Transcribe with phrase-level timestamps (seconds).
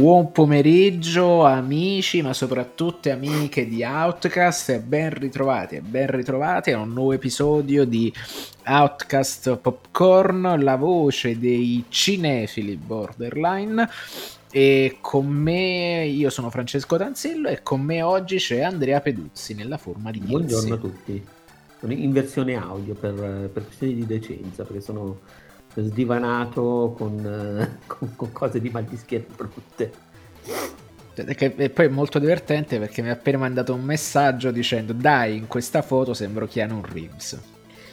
[0.00, 4.80] Buon pomeriggio amici, ma soprattutto amiche di Outcast.
[4.80, 8.10] Ben ritrovati e ben ritrovati a un nuovo episodio di
[8.64, 13.86] Outcast Popcorn, la voce dei cinefili borderline.
[14.50, 19.76] E con me, io sono Francesco Tanzillo e con me oggi c'è Andrea Peduzzi nella
[19.76, 21.22] forma di Buongiorno a tutti,
[21.88, 25.18] in versione audio per, per questioni di decenza, perché sono
[25.74, 29.92] sdivanato con, con, con cose di mal di schiena brutte.
[31.14, 35.46] e poi è molto divertente perché mi ha appena mandato un messaggio dicendo dai in
[35.46, 37.40] questa foto sembro Keanu Reeves.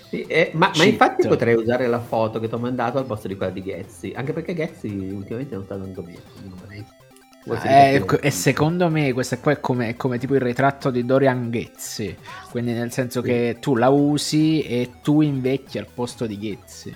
[0.09, 3.27] Sì, eh, ma, ma, infatti potrei usare la foto che ti ho mandato al posto
[3.27, 6.85] di quella di Ghezzi anche perché Ghezzi ultimamente non sta andando bene
[7.63, 11.49] eh, e secondo me questo qua è come, è come, tipo il ritratto di Dorian
[11.49, 12.15] Ghezzi
[12.51, 13.27] quindi nel senso sì.
[13.27, 16.95] che tu la usi e tu invecchi al posto di Ghezzi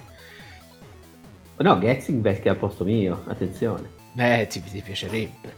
[1.62, 3.90] No, Ghezzi invecchia al posto mio, attenzione.
[4.16, 5.54] Eh, ti, ti piacerebbe.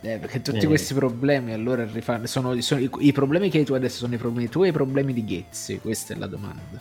[0.00, 0.66] Eh, perché tutti eh.
[0.66, 4.18] questi problemi allora rifanno, sono, sono i, i, problemi che hai tu adesso sono i
[4.18, 5.78] problemi tuoi e i problemi di Ghezzi?
[5.78, 6.80] Questa è la domanda.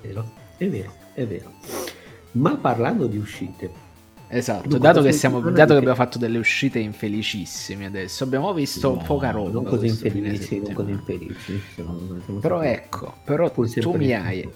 [0.00, 1.52] È vero, è vero, è vero.
[2.32, 3.82] Ma parlando di uscite,
[4.28, 9.02] Esatto, dato che, siamo, dato che abbiamo fatto delle uscite infelicissime adesso, abbiamo visto no,
[9.04, 9.50] poca roba.
[9.50, 11.62] Non così infelici, non così infelici.
[12.40, 14.48] Però ecco, però tu mi hai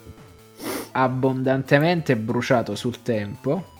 [0.92, 3.77] abbondantemente bruciato sul tempo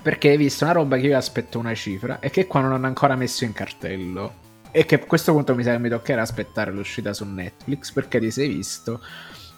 [0.00, 2.86] perché hai visto una roba che io aspetto una cifra e che qua non hanno
[2.86, 4.46] ancora messo in cartello.
[4.70, 8.20] E che a questo punto mi sa che mi toccherà aspettare l'uscita su Netflix perché
[8.20, 9.00] ti sei visto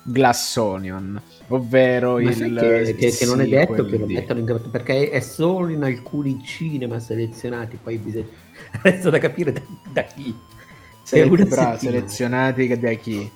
[0.03, 4.47] Glass Onion ovvero Ma il che, che, che non è detto che lo mettono in
[4.47, 8.27] cartello perché è solo in alcuni cinema selezionati poi bisogna
[8.83, 9.61] resta da capire da,
[9.93, 10.35] da chi.
[11.03, 13.31] Sembra selezionati da chi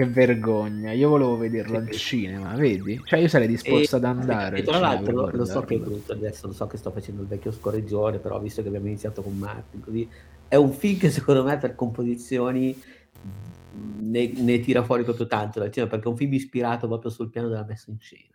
[0.00, 3.00] che vergogna, io volevo vederlo al cinema, vedi?
[3.04, 4.58] Cioè io sarei disposto e, ad andare.
[4.58, 7.22] E tra l'altro lo, lo so che è brutto, adesso lo so che sto facendo
[7.22, 10.08] il vecchio scorreggione, però visto che abbiamo iniziato con Martin, così
[10.48, 12.80] è un film che secondo me per composizioni
[13.98, 17.28] ne, ne tira fuori proprio tanto dal cinema, perché è un film ispirato proprio sul
[17.28, 18.28] piano della messa in scena.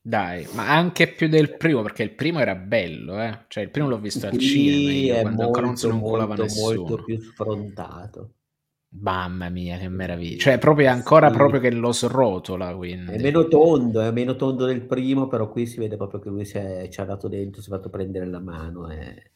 [0.00, 3.40] Dai, ma anche più del primo, perché il primo era bello, eh?
[3.48, 6.60] Cioè il primo l'ho visto al cinema, io, quando molto, ancora non se non molto,
[6.60, 8.30] molto più sfrontato.
[9.00, 10.38] Mamma mia, che meraviglia!
[10.38, 11.36] Cioè, proprio ancora sì.
[11.36, 12.74] proprio che lo srotola.
[12.74, 13.12] Quindi.
[13.12, 16.44] È meno tondo, è meno tondo del primo, però qui si vede proprio che lui
[16.46, 19.30] ci ha dato dentro, si è fatto prendere la mano e,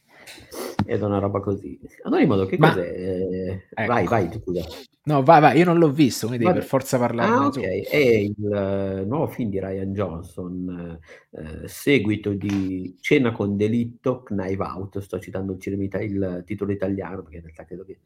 [0.87, 1.78] ed è una roba così.
[2.26, 2.69] Modo, che Ma...
[2.69, 3.60] cos'è?
[3.75, 3.87] Ecco.
[3.87, 4.65] Vai, vai, scusa.
[5.03, 7.31] No, vai, vai, io non l'ho visto, quindi devi per forza parlare.
[7.31, 10.98] Ah, ok, è il uh, nuovo film di Ryan Johnson,
[11.31, 17.37] uh, seguito di Cena con delitto, Knife Out, sto citando il, il titolo italiano, perché
[17.37, 17.98] in realtà credo che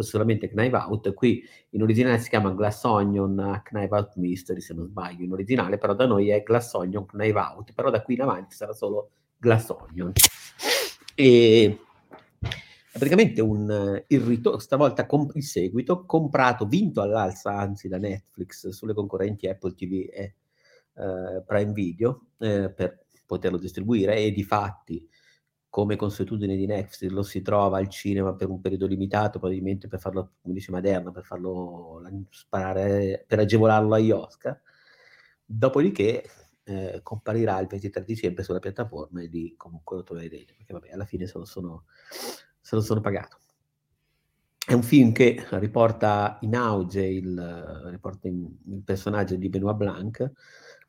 [0.00, 4.74] fosse solamente Knife Out, qui in originale si chiama Glass Onion Knife Out Mystery, se
[4.74, 8.14] non sbaglio, in originale, però da noi è Glass Onion Knife Out, però da qui
[8.14, 10.12] in avanti sarà solo Glass Onion.
[11.14, 11.78] E
[12.92, 18.94] praticamente un, il ritorno, stavolta comp- il seguito, comprato, vinto all'alza anzi da Netflix sulle
[18.94, 20.34] concorrenti Apple TV e
[20.94, 25.06] uh, Prime Video eh, per poterlo distribuire e di fatti
[25.70, 30.00] come consuetudine di Netflix lo si trova al cinema per un periodo limitato, probabilmente per
[30.00, 34.60] farlo, come dice Maderna, per farlo sparare, per agevolarlo agli Oscar.
[35.44, 36.24] Dopodiché
[36.64, 41.04] eh, comparirà il 23 dicembre sulla piattaforma e lì comunque lo troverete, perché vabbè, alla
[41.04, 41.84] fine se lo sono,
[42.60, 43.38] se lo sono pagato.
[44.66, 50.32] È un film che riporta in auge il, riporta in, il personaggio di Benoit Blanc,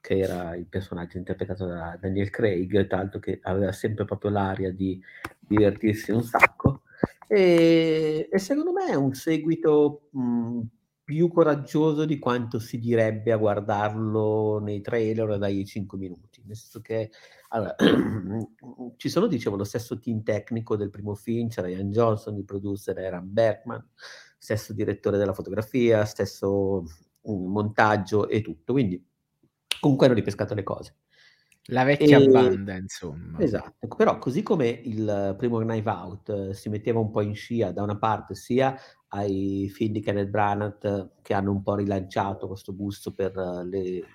[0.01, 4.99] che era il personaggio interpretato da Daniel Craig, tanto che aveva sempre proprio l'aria di
[5.39, 6.81] divertirsi un sacco.
[7.27, 10.61] E, e secondo me è un seguito mh,
[11.03, 16.41] più coraggioso di quanto si direbbe a guardarlo nei trailer dai 5 minuti.
[16.45, 17.11] Nel senso che
[17.49, 17.75] allora,
[18.97, 22.97] ci sono, dicevo, lo stesso team tecnico del primo film, c'era Ian Johnson, il producer
[22.97, 23.85] era Bergman,
[24.37, 26.83] stesso direttore della fotografia, stesso
[27.23, 28.73] montaggio e tutto.
[28.73, 29.10] Quindi
[29.81, 30.95] comunque hanno ripescato le cose.
[31.65, 32.27] La vecchia e...
[32.27, 33.37] banda, insomma.
[33.39, 37.71] Esatto, però così come il primo Knife Out eh, si metteva un po' in scia
[37.71, 38.75] da una parte sia
[39.09, 44.05] ai film di Kenneth Branagh che hanno un po' rilanciato questo gusto per eh, le,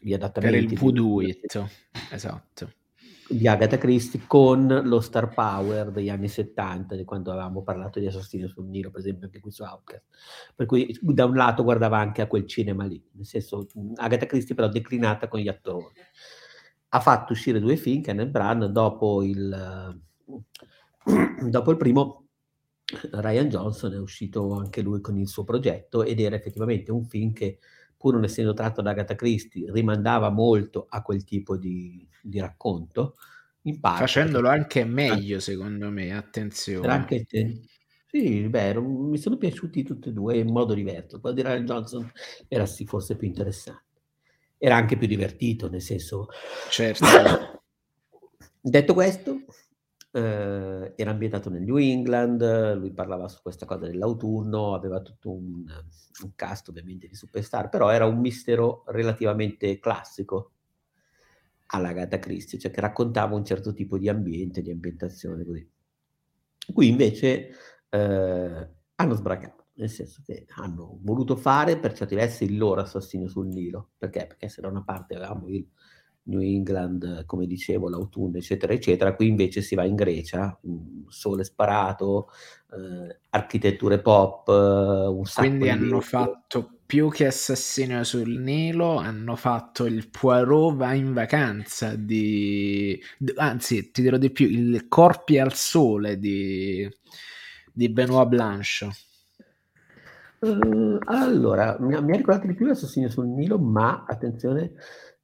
[0.00, 0.64] gli adattamenti.
[0.64, 1.20] Per il voodoo
[2.10, 2.72] esatto
[3.28, 8.06] di Agatha Christie con lo star power degli anni 70, di quando avevamo parlato di
[8.06, 10.04] Assassino sul Nilo, per esempio, anche qui su Outcast.
[10.54, 13.66] Per cui da un lato guardava anche a quel cinema lì, nel senso
[13.96, 15.86] Agatha Christie però declinata con gli attori.
[16.90, 20.00] Ha fatto uscire due film, Kenneth Branagh, dopo il,
[21.50, 22.28] dopo il primo
[23.10, 27.34] Ryan Johnson è uscito anche lui con il suo progetto ed era effettivamente un film
[27.34, 27.58] che
[27.98, 33.16] pur non essendo tratto da Agatha Christie, rimandava molto a quel tipo di, di racconto,
[33.62, 34.00] In parte.
[34.00, 36.88] Facendolo anche meglio secondo me, attenzione.
[36.88, 37.60] Anche te.
[38.06, 41.20] Sì, vero, mi sono piaciuti tutti e 2 in modo diverso.
[41.20, 42.10] Quello di Rian Johnson
[42.48, 43.82] era sì forse più interessante.
[44.56, 46.28] Era anche più divertito, nel senso
[46.70, 47.04] Certo.
[48.60, 49.44] Detto questo,
[50.12, 55.64] ehm, era ambientato nel New England, lui parlava su questa cosa dell'autunno, aveva tutto un
[56.20, 60.50] un cast ovviamente di superstar, però era un mistero relativamente classico
[61.70, 65.68] alla Agatha Christie, cioè che raccontava un certo tipo di ambiente, di ambientazione, così.
[66.72, 67.50] Qui invece,
[67.90, 73.26] ehm, hanno sbragato, nel senso che hanno voluto fare per certi versi il loro Assassino
[73.28, 73.90] sul Nilo.
[73.98, 74.26] Perché?
[74.26, 75.66] Perché se da una parte avevamo il
[76.28, 80.58] New England, come dicevo, l'autunno, eccetera, eccetera, qui invece si va in Grecia,
[81.08, 82.28] sole sparato,
[82.72, 86.40] ehm, architetture pop, un sacco Quindi di hanno vetro.
[86.40, 92.98] fatto più che Assassino sul Nilo, hanno fatto il Poirot va in vacanza di
[93.36, 96.88] anzi, ti dirò di più, il Corpi al sole di
[97.72, 98.88] di Benoît Blanche.
[100.40, 104.72] Uhm, allora, mi ha ricordato di più l'Assassino sul Nilo, ma attenzione,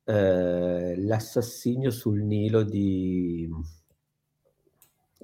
[0.04, 3.48] ehm, l'Assassinio sul Nilo di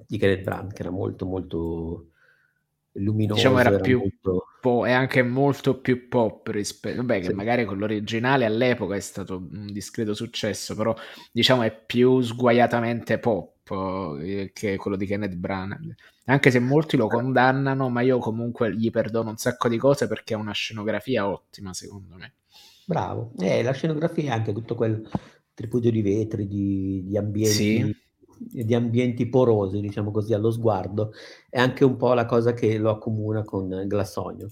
[0.07, 2.11] di Kenneth Branagh, che era molto, molto
[3.33, 7.29] Diciamo luminoso, era era più molto po è anche molto più pop rispe vabbè che
[7.29, 7.33] Sì.
[7.33, 10.93] magari con l'originale all'epoca è stato un discreto successo, però
[11.31, 15.93] diciamo è più sguaiatamente pop, ehm, che quello di Kenneth Branagh.
[16.25, 20.33] Anche se molti lo condannano, ma io comunque gli perdono un sacco di cose perché
[20.33, 22.33] ha una scenografia ottima secondo me.
[22.87, 23.31] Bravo.
[23.39, 25.07] Eh, la scenografia e anche tutto quel
[25.53, 27.83] tripudio di vetri, di di Sì.
[27.83, 27.99] ambienti
[28.43, 31.11] di ambienti porosi, diciamo così, allo sguardo,
[31.47, 34.51] è anche un po' la cosa che lo accomuna con Glass Onion.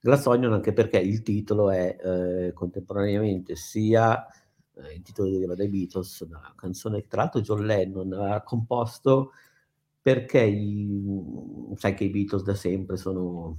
[0.00, 4.26] Glass Onion anche perché il titolo è, ehm, contemporaneamente sia
[4.74, 8.42] ehm, il titolo deriva dai Beatles, da una canzone che tra l'altro John Lennon aveva
[8.42, 9.30] composto
[10.02, 11.00] perché i
[11.76, 13.56] sai che i Beatles da sempre sono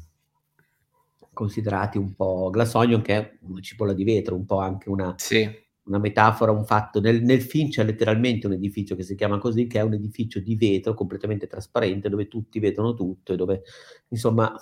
[1.39, 5.13] considerati un po' Glass Onion che è una cipolla di vetro, un po' anche una
[5.18, 5.50] Sì.
[5.83, 9.65] una metafora, un fatto nel nel film c'è letteralmente un edificio che si chiama così,
[9.68, 13.63] che è un edificio di vetro completamente trasparente, dove tutti vedono tutto e dove
[14.09, 14.53] insomma,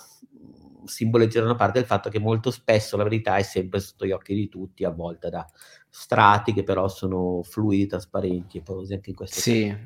[0.84, 4.34] simboleggia una parte il fatto che molto spesso la verità è sempre sotto gli occhi
[4.34, 5.46] di tutti, avvolta da
[5.90, 9.76] strati che però sono fluidi, trasparenti e porosi anche in questo caso.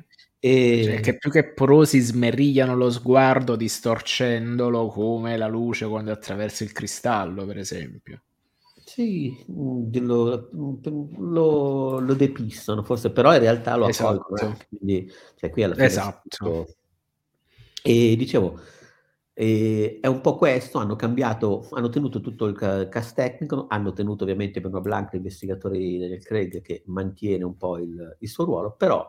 [0.45, 0.81] Sì.
[0.83, 6.73] Cioè che più che porosi smerigliano lo sguardo distorcendolo come la luce quando attraversa il
[6.73, 8.23] cristallo, per esempio.
[8.85, 14.45] Sì, lo lo lo depistano forse, però in realtà lo accolgono Esatto.
[14.45, 16.73] anche, quindi cioè qui alla fine Esatto.
[17.85, 18.59] E dicevo,
[19.33, 23.91] ehm, è un po' questo, hanno cambiato hanno tenuto tutto il ca cast tecnico, hanno
[23.91, 28.73] tenuto ovviamente Benoît Blanc, l'investigatore Daniel Craig, che mantiene un po' il il suo ruolo,
[28.77, 29.05] però,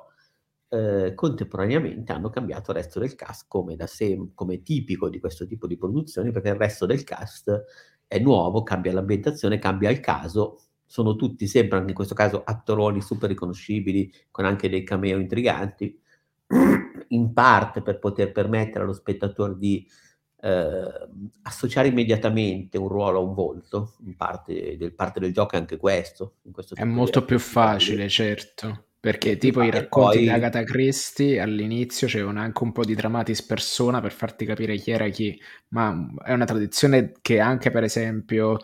[0.68, 5.46] ehm, contemporaneamente hanno cambiato il resto del cast come da sem come tipico di questo
[5.46, 7.64] tipo di produzioni, perché il resto del cast
[8.06, 13.00] è nuovo, cambia l'ambientazione, cambia il caso, sono tutti sempre, anche in questo caso, attoroni
[13.00, 15.98] super riconoscibili, con anche dei cameo intriganti,
[17.08, 19.86] in parte per poter permettere allo spettatore di,
[20.40, 25.58] ehm, associare immediatamente un ruolo a un volto, in parte del parte del gioco è
[25.58, 30.62] anche questo, questo È molto più facile, certo, perché tipo i racconti di poi Agatha
[30.62, 35.38] Christie all'inizio c'erano anche un po' di dramatis persona per farti capire chi era chi,
[35.68, 38.56] ma, è una tradizione che anche per esempio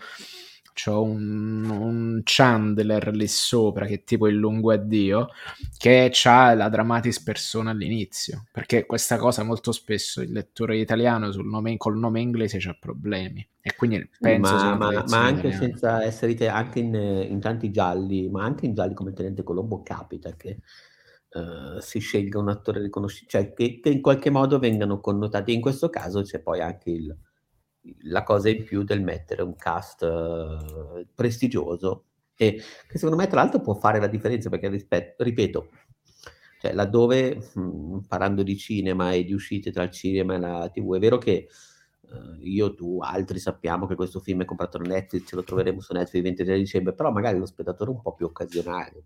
[0.75, 5.29] c'ho un un Chandler lì sopra, che è tipo il lungo addio,
[5.77, 11.47] che c'ha la dramatis persona all'inizio, perché questa cosa molto spesso il lettore italiano sul
[11.47, 15.53] nome col nome inglese c'ha problemi e quindi penso ma ma ma anche italiana.
[15.53, 19.83] senza essere ite anche in in tanti gialli, ma anche in gialli come Tenente Colombo
[19.83, 20.61] capita che,
[21.31, 25.53] ehm, si scelga un attore riconosci cioè che che in qualche modo vengano connotati.
[25.53, 27.17] In questo caso c'è poi anche il
[28.03, 30.05] la cosa in più del mettere un cast
[31.15, 32.05] prestigioso
[32.37, 32.55] e
[32.89, 35.69] che secondo me tra l'altro può fare la differenza perché rispe ripeto,
[36.61, 40.95] cioè laddove, mhmm, parlando di cinema e di uscite tra il cinema e la TV,
[40.97, 41.49] è vero che,
[42.11, 45.81] ehm, io, tu, altri sappiamo che questo film è comprato da Netflix, ce lo troveremo
[45.81, 49.05] su Netflix il 23 dicembre, però magari lo spettatore un po' più occasionale,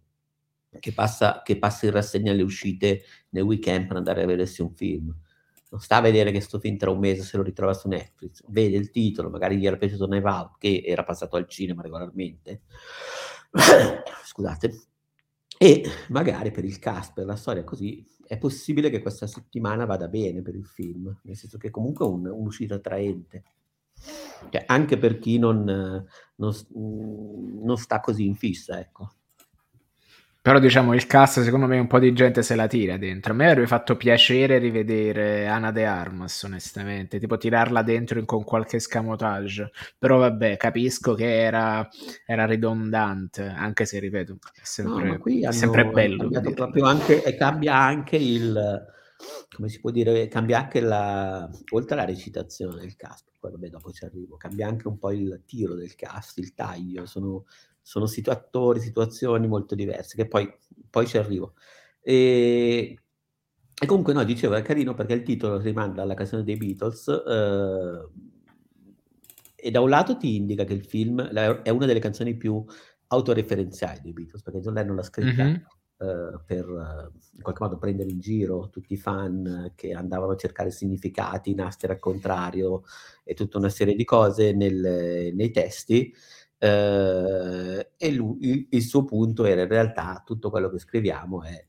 [0.81, 4.75] che passa che passa in rassegna le uscite nel weekend per andare a vedersi un
[4.75, 5.15] film.
[5.75, 8.45] Non sta a vedere che 'sto film tra un mese se lo ritrova su Netflix,
[8.47, 12.63] vede il titolo, magari gli era piaciuto Knives Out, che era passato al cinema regolarmente
[14.25, 14.83] scusate,
[15.59, 20.07] e magari per il cast, per la storia così, è possibile che questa settimana vada
[20.07, 23.43] bene per il film, nel senso che comunque è un un'uscita attraente.
[24.51, 25.65] Cioè anche per chi non
[26.37, 29.11] non non sta così in fissa, ecco.
[30.45, 33.33] Però diciamo il cast secondo me un po' di gente se la tira dentro.
[33.33, 38.79] A me avrebbe fatto piacere rivedere Ana De Armas, onestamente, tipo tirarla dentro con qualche
[38.79, 39.71] scamotage.
[39.99, 41.89] Però vabbè, capisco che era,
[42.27, 46.29] era ridondante, anche se ripeto, è sempre, no, è sempre bello.
[46.83, 48.93] Anche, e cambia anche il
[49.51, 53.91] come si può dire, cambia anche la, oltre alla recitazione del cast, poi vabbè dopo
[53.93, 57.47] ci arrivo, cambia anche un po' il tiro del cast, il taglio, sono
[57.85, 60.51] sono attori, situazioni molto diverse, che poi,
[60.89, 61.53] poi ci arrivo.
[62.01, 62.99] E,
[63.79, 68.09] e, comunque no, dicevo, è carino perché il titolo rimanda alla canzone dei Beatles eh,
[69.55, 72.65] e da un lato ti indica che il film è una delle canzoni più
[73.09, 75.55] autoreferenziali dei Beatles, perché John Lennon l'ha scritta mm-hmm.
[75.99, 80.71] eh, per in qualche modo prendere in giro tutti i fan che andavano a cercare
[80.71, 82.85] significati, nastri al contrario
[83.25, 86.15] e tutta una serie di cose nel, nei testi.
[86.59, 91.67] Eh, e lui, il, suo punto era in realtà tutto quello che scriviamo è,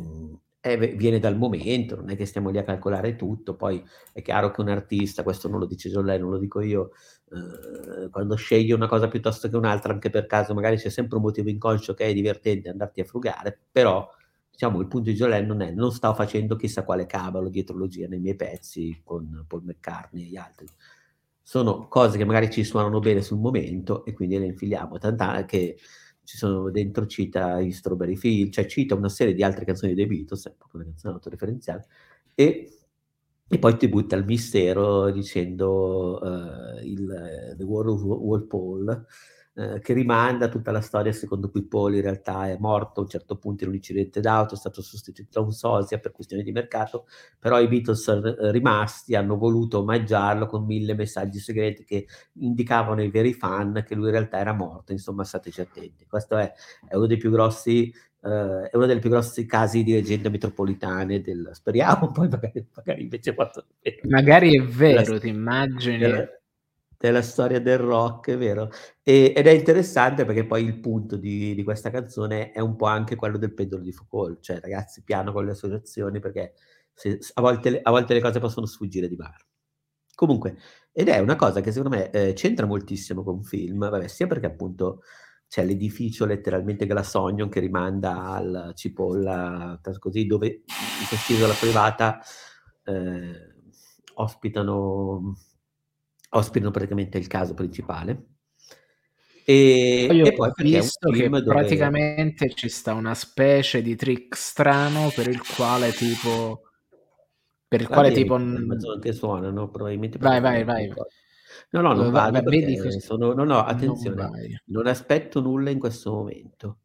[0.00, 4.22] mm, è, viene dal momento, non è che stiamo lì a calcolare tutto, poi è
[4.22, 6.92] chiaro che un artista, questo non lo dice già lei, non lo dico io,
[7.30, 11.22] eh, quando scegli una cosa piuttosto che un'altra, anche per caso magari c'è sempre un
[11.22, 14.08] motivo inconscio che è divertente andarti a frugare, però
[14.50, 18.20] diciamo il punto di Jolene non è non sto facendo chissà quale cavolo dietrologia nei
[18.20, 20.66] miei pezzi con Paul McCartney e gli altri
[21.44, 25.76] sono cose che magari ci suonano bene sul momento e quindi le infiliamo, tant'è che
[26.24, 30.06] ci sono dentro cita i Strawberry Field, cioè cita una serie di altre canzoni dei
[30.06, 31.86] Beatles, è proprio una canzone autoreferenziale,
[32.34, 32.78] e,
[33.46, 39.04] e poi ti butta al mistero dicendo uh, il, The War of Walpole,
[39.56, 43.08] eh, che rimanda tutta la storia secondo cui Paul in realtà è morto a un
[43.08, 46.50] certo punto in un incidente d'auto, è stato sostituito da un sosia per questioni di
[46.50, 47.06] mercato,
[47.38, 52.08] però i Beatles rimasti hanno voluto omaggiarlo con mille messaggi segreti che
[52.40, 56.04] indicavano ai veri fan che lui in realtà era morto, insomma stateci attenti.
[56.06, 56.52] Questo è,
[56.88, 57.92] è uno dei più grossi
[58.24, 63.02] Uh, è uno dei più grossi casi di leggende metropolitane del speriamo poi magari, magari
[63.02, 63.66] invece fatto
[64.04, 66.06] magari è vero ti immagini
[67.04, 68.70] della storia del rock, è vero?
[69.02, 72.86] E, ed è interessante perché poi il punto di, di, questa canzone è un po'
[72.86, 76.54] anche quello del pendolo di Foucault, cioè ragazzi piano con le associazioni perché
[76.94, 79.36] se, a, volte, a, volte, le cose possono sfuggire di mano.
[80.14, 80.56] Comunque,
[80.92, 84.46] ed è una cosa che secondo me eh, c'entra moltissimo con film, vabbè, sia perché
[84.46, 85.02] appunto
[85.46, 92.18] c'è l'edificio letteralmente Glass Onion che rimanda al cipolla, così, dove in quest'isola privata
[92.84, 93.52] eh,
[94.14, 95.34] ospitano
[96.34, 98.26] ospitano praticamente il caso principale.
[99.46, 101.44] E, Io e poi ho visto che dove...
[101.44, 106.62] praticamente ci sta una specie di trick strano per il quale tipo
[107.68, 108.38] per il quale tipo
[109.02, 110.88] che suonano probabilmente vai vai vai.
[110.88, 114.30] no no non vado vedi sono, no no attenzione non,
[114.66, 116.78] non aspetto nulla in questo momento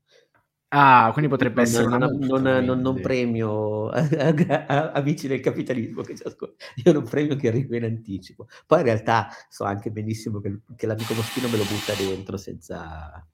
[0.71, 6.21] Ah, quindi potrebbe essere una non, non, non, non premio amici del capitalismo che ci
[6.23, 6.71] ascoltano.
[6.85, 8.47] Io non premio che arriva in anticipo.
[8.67, 13.25] Poi in realtà so anche benissimo che, che l'amico Moschino me lo butta dentro senza...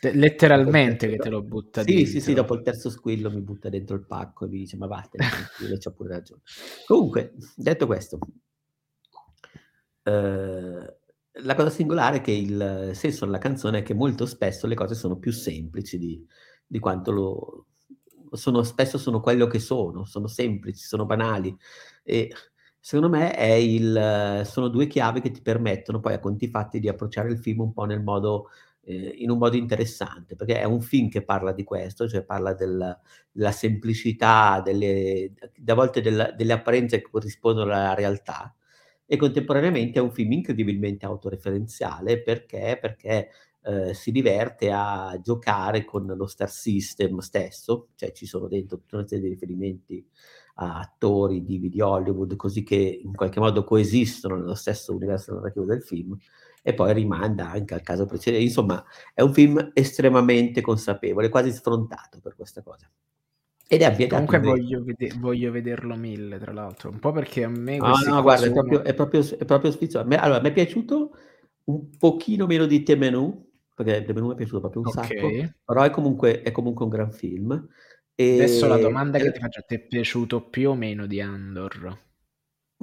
[0.00, 2.10] Letteralmente che te lo butta sì, dentro.
[2.10, 4.88] Sì, sì, dopo il terzo squillo mi butta dentro il pacco e mi dice ma
[4.88, 5.24] vattene,
[5.68, 6.40] io c'ho pure ragione.
[6.84, 8.18] Comunque, detto questo,
[10.02, 10.96] eh,
[11.42, 14.96] la cosa singolare è che il senso della canzone è che molto spesso le cose
[14.96, 16.26] sono più semplici di,
[16.72, 17.66] di quanto lo
[18.32, 21.54] sono, spesso sono quello che sono, sono semplici, sono banali.
[22.02, 22.32] E
[22.80, 27.28] secondo me il, sono due chiavi che ti permettono poi a conti fatti di approcciare
[27.30, 28.48] il film un po' nel modo,
[28.84, 32.54] eh, in un modo interessante, perché è un film che parla di questo, cioè parla
[32.54, 32.98] del,
[33.30, 35.34] della semplicità, delle,
[35.66, 38.54] a volte della, delle apparenze che corrispondono alla realtà,
[39.04, 43.28] e contemporaneamente è un film incredibilmente autoreferenziale perché, perché
[43.64, 48.96] eh, si diverte a giocare con lo star system stesso, cioè ci sono dentro tutta
[48.96, 50.06] una serie di riferimenti
[50.54, 55.64] a attori di video Hollywood, così che in qualche modo coesistono nello stesso universo narrativo
[55.64, 56.16] del film,
[56.62, 58.44] e poi rimanda anche al caso precedente.
[58.44, 62.90] Insomma, è un film estremamente consapevole, quasi sfrontato per questa cosa.
[63.66, 67.48] Ed è ambientato Comunque voglio, vede- voglio, vederlo mille, tra l'altro, un po' perché a
[67.48, 67.78] me...
[67.78, 68.50] No, no, guarda, sono...
[68.50, 70.20] è proprio, è proprio, è proprio.
[70.20, 71.16] Allora, mi è piaciuto
[71.64, 75.04] un pochino meno di Te Menù, perché The Menù mi è piaciuto proprio un okay.
[75.06, 77.68] sacco, però è comunque, è comunque, un gran film.
[78.14, 78.34] E...
[78.34, 81.98] Adesso la domanda che ti faccio, ti è piaciuto più o meno di Andor?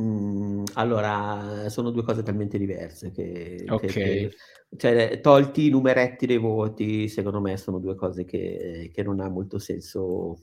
[0.02, 3.90] Mm, allora, sono due cose talmente diverse che, okay.
[3.90, 4.32] che,
[4.78, 9.28] cioè, tolti i numeretti dei voti, secondo me sono due cose che, che non ha
[9.28, 10.38] molto senso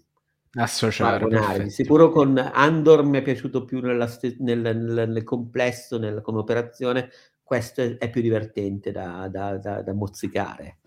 [0.59, 1.63] associare.
[1.63, 6.39] Di sicuro con Andor mi è piaciuto più nella, nel, nel, nel, complesso, nel, come
[6.39, 7.11] operazione,
[7.47, 10.79] questo è, è più divertente da, da, da, da mozzicare.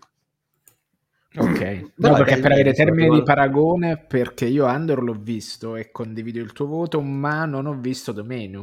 [1.36, 6.38] Ok, no, perché per avere termini di paragone, perché io Andor l'ho visto e condivido
[6.38, 8.62] il tuo voto, ma non ho visto The Menu.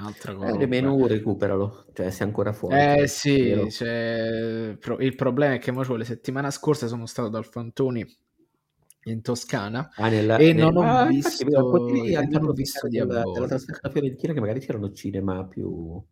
[0.00, 0.54] Un'altra cosa.
[0.54, 2.74] Eh, The Menu recuperalo, cioè sei ancora fuori.
[2.74, 8.04] Eh sì, cioè, il problema è che mo la settimana scorsa sono stato dal Fantoni
[9.04, 10.64] in Toscana ah, nella, e nel...
[10.64, 14.90] non ho ah, visto, infatti, non ho visto della, della trasferta Fiorentina che magari c'erano
[14.90, 16.02] cinema più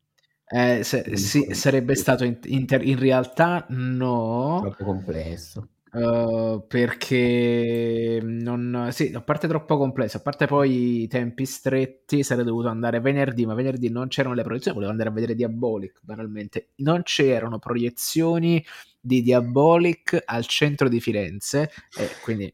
[0.47, 4.59] eh, se, sì, sarebbe stato in, in, in, realtà no.
[4.61, 5.69] Troppo complesso.
[5.95, 12.45] Uh, perché non, sì, a parte troppo complesso, a parte poi i tempi stretti, sarei
[12.45, 16.71] dovuto andare venerdì, ma venerdì non c'erano le proiezioni, volevo andare a vedere Diabolic, banalmente.
[16.77, 18.65] Non c'erano proiezioni
[19.01, 22.51] di Diabolic al centro di Firenze, e quindi...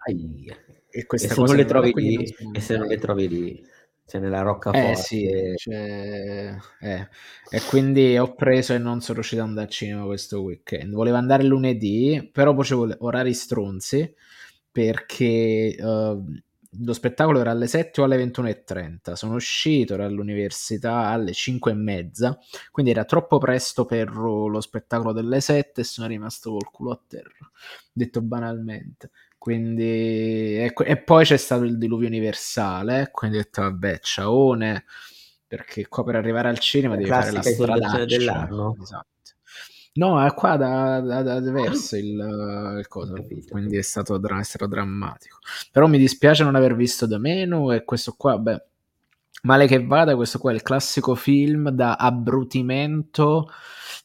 [0.92, 3.64] E, e se non le trovi lì, e se non le trovi lì
[4.10, 4.90] cioè nella roccaforte.
[4.90, 7.08] Eh sì, cioè, eh.
[7.48, 10.92] e quindi ho preso e non sono riuscito ad andare al cinema questo weekend.
[10.92, 14.12] Volevo andare lunedì, però poi c'avevo orari stronzi
[14.72, 16.24] perché uh,
[16.84, 19.12] lo spettacolo era alle 7 o alle 21.30.
[19.12, 22.38] Sono uscito dall'università alle 5 e mezza,
[22.70, 27.00] quindi era troppo presto per lo spettacolo delle 7 e sono rimasto col culo a
[27.06, 27.50] terra,
[27.92, 29.10] detto banalmente.
[29.40, 34.84] Quindi, ecco, e poi c'è stato il diluvio universale, quindi ho detto vabbè, ciaone,
[35.46, 38.76] perché qua per arrivare al cinema devi fare la strada dell'anno.
[38.82, 39.06] Esatto.
[39.94, 43.14] No, è qua da, da, da diverso il, il coso,
[43.48, 45.38] quindi è stato, è stato drammatico.
[45.72, 48.62] Però mi dispiace non aver visto da meno e questo qua, beh,
[49.44, 53.50] male che vada, questo qua è il classico film da abbrutimento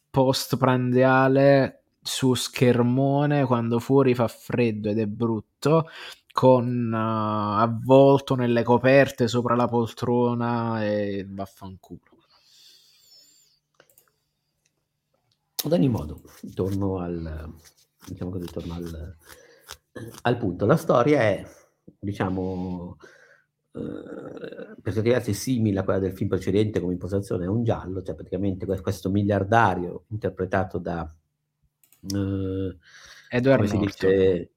[0.09, 5.89] post-prandiale su schermone quando fuori fa freddo ed è brutto,
[6.31, 11.99] con uh, avvolto nelle coperte sopra la poltrona e vaffanculo.
[15.63, 16.21] Ad ogni modo,
[16.53, 17.51] torno al,
[18.07, 19.15] diciamo così, torno al,
[20.21, 20.67] al punto.
[20.67, 21.43] La storia è,
[21.97, 22.97] diciamo,
[23.71, 28.03] eh, per certi versi simile a quella del film precedente come impostazione, è un giallo,
[28.03, 31.11] cioè praticamente questo miliardario interpretato da
[32.13, 32.77] Uh,
[33.29, 33.79] Edward Norton.
[33.79, 34.49] Dice,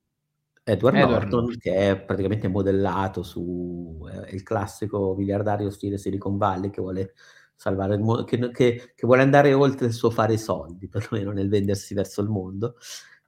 [0.68, 6.68] Edward, Edward Norton, che è praticamente modellato su eh, il classico miliardario stile Silicon Valley
[6.68, 7.14] che vuole
[7.54, 11.48] salvare il mondo, che, che, che, vuole andare oltre il suo fare soldi, perlomeno nel
[11.48, 12.76] vendersi verso il mondo.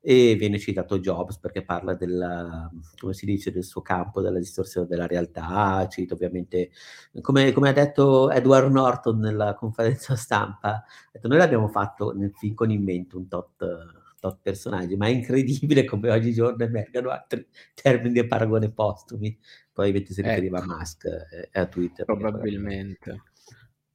[0.02, 4.86] E viene citato Jobs perché parla del, come si dice, del suo campo, della distorsione
[4.86, 5.86] della realtà.
[5.88, 6.70] Cita ovviamente,
[7.20, 12.54] come, come ha detto Edward Norton nella conferenza stampa, detto, noi l'abbiamo fatto nel film
[12.54, 13.62] con in mente un tot
[14.20, 19.36] tot personaggi, ma è incredibile come oggigiorno emergano altri termini di paragone postumi.
[19.72, 20.72] Poi vedi si riferiva ecco.
[20.72, 21.04] a Musk
[21.50, 22.04] e a Twitter.
[22.04, 23.22] Probabilmente.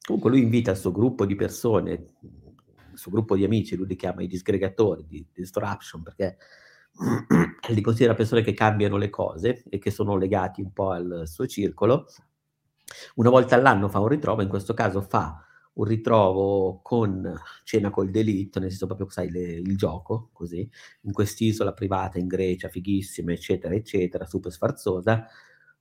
[0.06, 3.96] Comunque lui invita il suo gruppo di persone, il suo gruppo di amici, lui li
[3.96, 6.38] chiama i disgregatori di disruption, perché
[7.70, 11.48] li considera persone che cambiano le cose e che sono legati un po' al suo
[11.48, 12.08] circolo.
[13.16, 15.45] Una volta all'anno fa un ritrovo, in questo caso fa
[15.76, 17.34] un ritrovo con
[17.64, 20.70] cena col delitto, nel senso proprio, sai, le, il gioco, così,
[21.02, 25.28] in quest'isola privata in Grecia, fighissima, eccetera, eccetera, super sfarzosa,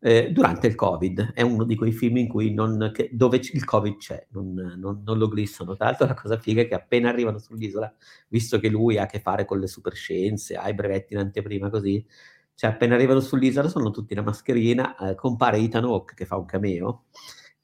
[0.00, 1.32] eh, durante il Covid.
[1.32, 5.28] È uno di quei film non, che, dove il Covid c'è, non, non, non, lo
[5.28, 5.76] glissano.
[5.76, 7.94] Tra l'altro la cosa figa è che appena arrivano sull'isola,
[8.28, 11.20] visto che lui ha a che fare con le super scienze, ha i brevetti in
[11.20, 12.04] anteprima così,
[12.54, 16.44] cioè appena arrivano sull'isola sono tutti in mascherina, eh, compare Ethan Hawke che fa un
[16.44, 17.04] cameo,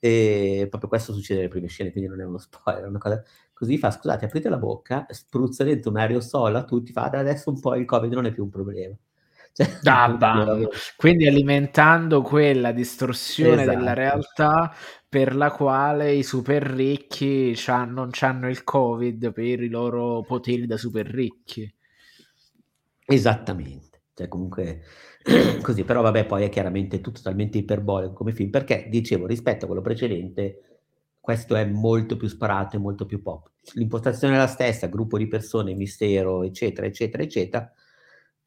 [0.00, 3.22] e proprio questo succede nelle prime scene, quindi non è uno spoiler, è una cosa
[3.52, 7.60] così fa, scusate, aprite la bocca, spruzza dentro un aerosol a tutti, fa adesso un
[7.60, 8.96] po' il Covid non è più un problema.
[9.52, 10.16] Cioè, ah,
[10.96, 13.78] quindi alimentando quella distorsione esatto.
[13.78, 14.72] della realtà
[15.08, 20.76] per la quale i super ricchi non hanno il covid per i loro poteri da
[20.76, 21.68] super ricchi.
[23.04, 24.82] Esattamente, cioè comunque
[25.62, 29.66] Così, però vabbè, poi è chiaramente tutto talmente iperbolico come film, perché dicevo, rispetto a
[29.66, 30.80] quello precedente,
[31.20, 33.50] questo è molto più sparato e molto più pop.
[33.74, 37.70] L'impostazione è la stessa, gruppo di persone, mistero, eccetera, eccetera, eccetera,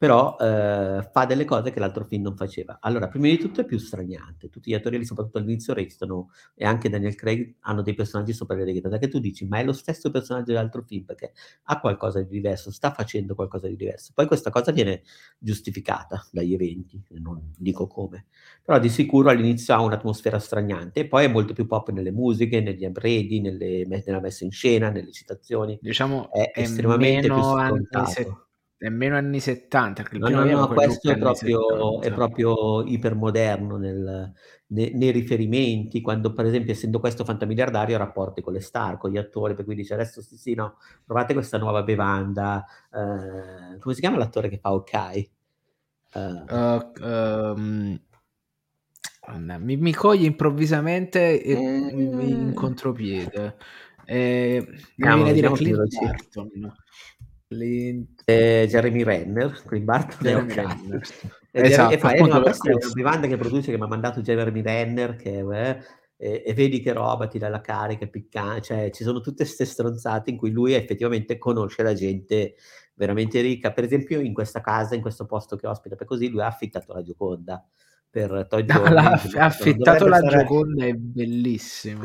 [0.04, 2.76] però eh, fa delle cose che l'altro film non faceva.
[2.82, 6.90] Allora, prima di tutto è più straniante, tutti gli attori, soprattutto all'inizio, restano, e anche
[6.90, 10.10] Daniel Craig, hanno dei personaggi sopra le righe, che tu dici, ma è lo stesso
[10.10, 14.12] personaggio dell'altro film, perché ha qualcosa di diverso, sta facendo qualcosa di diverso.
[14.14, 15.04] Poi questa cosa viene
[15.38, 18.26] giustificata dagli eventi, non dico come,
[18.62, 22.60] però di sicuro all'inizio ha un'atmosfera straniante, e poi è molto più pop nelle musiche,
[22.60, 25.78] negli arredi, nelle, nella messa in scena, nelle citazioni.
[25.80, 28.43] Diciamo, è, è estremamente più scontato è
[28.90, 32.12] meno anni 70, perché il No, no, no, questo è proprio è 70.
[32.12, 34.32] proprio ipermoderno nel
[34.68, 39.10] ne nei riferimenti, quando per esempio essendo questo fantamiliardario ha rapporti con le star, con
[39.10, 43.94] gli attori, per cui dice: "Adesso sì, sì, no, provate questa nuova bevanda", ehm, come
[43.94, 44.70] si chiama l'attore che fa?
[46.14, 47.98] Ehm Uh, c uhm
[49.58, 51.52] mi mi coglie improvvisamente e
[51.88, 53.56] in in Ehm contropiede.
[54.04, 54.66] Ehm,
[54.96, 56.72] mi viene da dire Clint Barton.
[57.54, 60.66] Clint Ehm, Jeremy Renner, Clint Barton è Jeremy Hawkeye.
[60.66, 61.02] Renner.
[61.50, 63.86] E Jere e Esatto, fa: "Eh, ma questa è una bevanda che produce che m'ha
[63.86, 65.78] mandato Jeremy Renner che eh,
[66.16, 69.44] e e vedi che roba, ti dà la carica, è picca" cioè ci sono tutte
[69.44, 72.54] 'ste stronzate in cui lui effettivamente conosce la gente
[72.94, 73.72] veramente ricca.
[73.72, 76.92] Per esempio in questa casa, in questo posto che ospita per così, lui ha affittato
[76.92, 77.64] la Gioconda
[78.08, 78.48] per aff
[79.22, 82.02] quindi ha affittato la stare Gioconda, è bellissimo.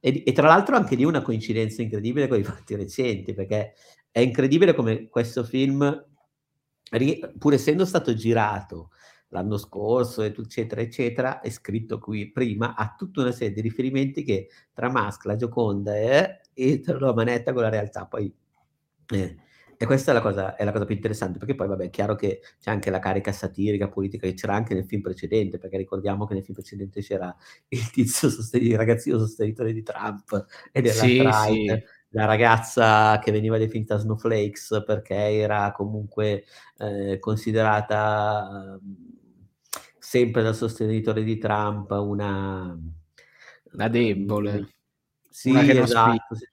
[0.00, 3.74] E e tra l'altro anche lì una coincidenza incredibile con i fatti recenti, perché
[4.18, 6.06] è incredibile come questo film
[7.38, 8.90] pur essendo stato girato
[9.30, 14.48] l'anno scorso eccetera, eccetera, e scritto qui prima, ha tutta una serie di riferimenti che
[14.72, 18.06] tra Musk, la Gioconda e e tra la manetta con la realtà.
[18.06, 18.34] Poi
[19.12, 19.36] eh,
[19.80, 22.16] e questa è la cosa è la cosa più interessante, perché poi vabbè è chiaro
[22.16, 26.26] che c'è anche la carica satirica, politica che c'era anche nel film precedente, perché ricordiamo
[26.26, 27.34] che nel film precedente c'era
[27.68, 31.84] il tizio sosteni il ragazzino sostenitore di Trump e Sì, dell'alt-right, sì.
[32.10, 36.44] La ragazza che veniva definita snowflakes perché era comunque,
[36.78, 39.16] ehm, considerata, mhmm,
[39.98, 42.76] sempre dal sostenitore di Trump una
[43.72, 44.68] La debole, una
[45.30, 46.46] sì, non esatto, sì.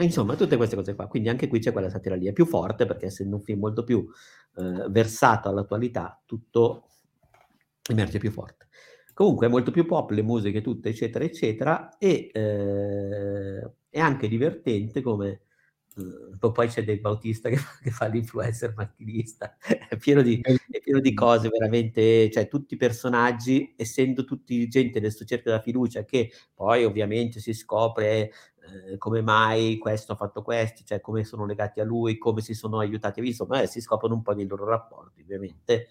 [0.00, 1.06] insomma tutte queste cose qua.
[1.06, 2.26] Quindi anche qui c'è quella satira lì.
[2.26, 4.06] È più forte perché essendo un film molto più,
[4.56, 6.84] ehm, versato all'attualità, tutto
[7.90, 8.67] emerge più forte.
[9.18, 15.02] Comunque è molto più pop, le musiche tutte eccetera, eccetera e, ehm, è anche divertente
[15.02, 15.40] come
[16.38, 19.56] po poi c'è Dave Bautista che fa che fa l'influencer macchinista.
[19.88, 25.00] È pieno di è pieno di cose veramente cioè tutti i personaggi, essendo tutti gente
[25.00, 28.30] del suo cerchio della fiducia che poi ovviamente si scopre,
[28.90, 32.54] ehm, come mai questo ha fatto questo, cioè come sono legati a lui, come si
[32.54, 35.88] sono aiutati, insomma, eh, si scoprono un po' dei loro rapporti ovviamente,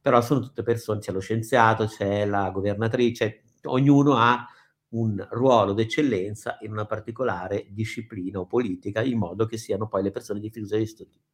[0.00, 4.46] però sono tutte person c'è lo scienziato, c'è la governatrice, ognuno ha
[4.90, 10.10] un ruolo d'eccellenza in una particolare disciplina o politica, in modo che siano poi le
[10.10, 11.28] persone di fiducia di 'sto tipo.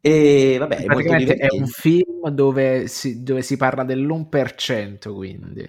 [0.00, 5.68] E vabbè, è è un film dove si dove si parla dell'1% quindi.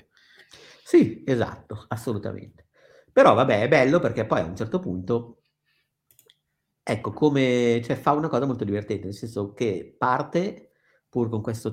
[0.84, 2.68] Sì, esatto, assolutamente.
[3.12, 5.42] Però vabbè è bello perché poi a un certo punto
[6.84, 10.67] ecco come cioè fa una cosa molto divertente, nel senso che parte
[11.10, 11.72] pur con questo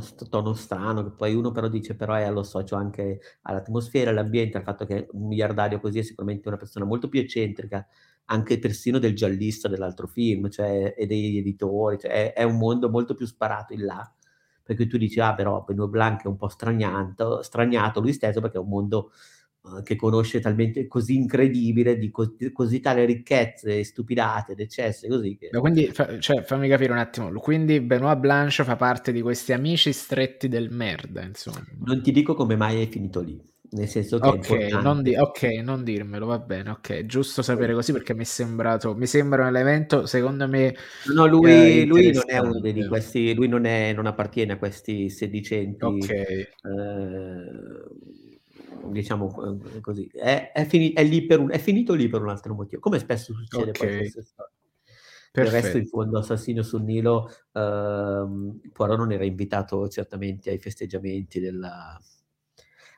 [0.00, 4.56] st tono strano, che poi uno però dice: "Però eh, lo associo anche all'atmosfera, all'ambiente,
[4.58, 7.86] al fatto che un miliardario così è sicuramente una persona molto più eccentrica,
[8.26, 12.88] anche persino del giallista dell'altro film, cioè e degli editori, cioè è è un mondo
[12.90, 14.12] molto più sparato in là."
[14.62, 16.48] Per cui tu dici: "Ah però Benoît Blanc è un po'
[17.42, 19.10] straniato lui stesso perché è un mondo,
[19.82, 25.36] che conosce talmente così incredibile, di co di così tale ricchezze, stupidate ed eccessi così
[25.36, 29.52] che" quindi fa cioè fammi capire un attimo, quindi Benoît Blanc fa parte di questi
[29.52, 31.66] amici stretti del merda, insomma.
[31.82, 35.62] Non ti dico come mai è finito lì, nel senso che Okay, non di okay,
[35.62, 37.06] non dirmelo, va bene, okay.
[37.06, 37.72] Giusto sapere Sì.
[37.72, 41.86] così perché mi è sembrato mi sembra un elemento secondo me, No, no, ehm, lui
[41.86, 46.50] lui non è uno di questi lui non è non appartiene a questi sedicenti, Okay.
[46.60, 47.88] ehm,
[48.82, 50.06] diciamo, uhm, così.
[50.06, 52.98] È è fini è lì per un è finito lì per un altro motivo, come
[52.98, 53.94] spesso succede poi Okay.
[53.94, 54.52] queste storie.
[55.32, 61.40] Del resto in fondo Assassino sul Nilo, uhm, Poirot non era invitato certamente ai festeggiamenti
[61.40, 61.98] della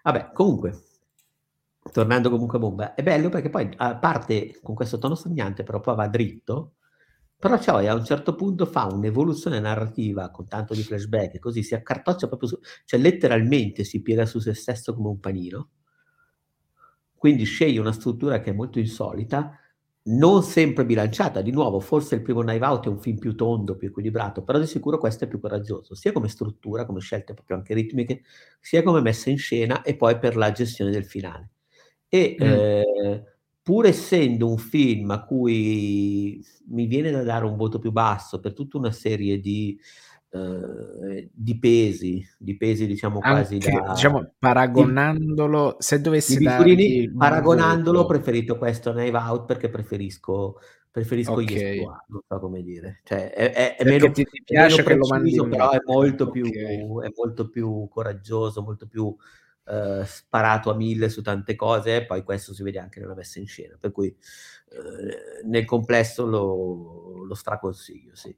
[0.04, 0.82] vabbè comunque,
[1.92, 5.80] tornando comunque a bomba, è bello perché poi a parte con questo tono straniante, però
[5.80, 6.74] poi va dritto,
[7.42, 11.64] però poi a un certo punto fa un'evoluzione narrativa con tanto di flashback e così,
[11.64, 15.68] si accartoccia proprio su cioè letteralmente si piega su se stesso come un panino
[17.16, 19.56] quindi sceglie una struttura che è molto insolita,
[20.04, 21.40] non sempre bilanciata.
[21.40, 24.58] Di nuovo, forse il primo Knives Out è un film più tondo, più equilibrato, però
[24.58, 28.22] di sicuro questo è più coraggioso, sia come struttura, come scelte proprio anche ritmiche,
[28.60, 31.50] sia come messa in scena e poi per la gestione del finale.
[32.08, 32.72] E, Mh.
[32.84, 33.22] ehm,
[33.62, 38.52] pur essendo un film a cui mi viene da dare un voto più basso per
[38.54, 39.78] tutta una serie di,
[40.30, 46.38] uhm, di pesi di pesi diciamo quasi Anche da diciamo di paragonandolo se di dovessi
[46.40, 50.58] dargli Bigurini, un paragonandolo ho preferito questo a Knives Out perché preferisco
[50.90, 51.76] preferisco gli Okay.
[51.76, 53.00] Exploit, non so come dire.
[53.04, 56.42] Cioè è è è meno ti ti è meno piace preciso, però è molto okay.
[56.42, 59.14] più è molto più coraggioso, molto più
[59.64, 63.38] eh, sparato a mille su tante cose, e poi questo si vede anche nella messa
[63.38, 68.34] in scena, per cui eh, nel complesso lo, lo straconsiglio, sì.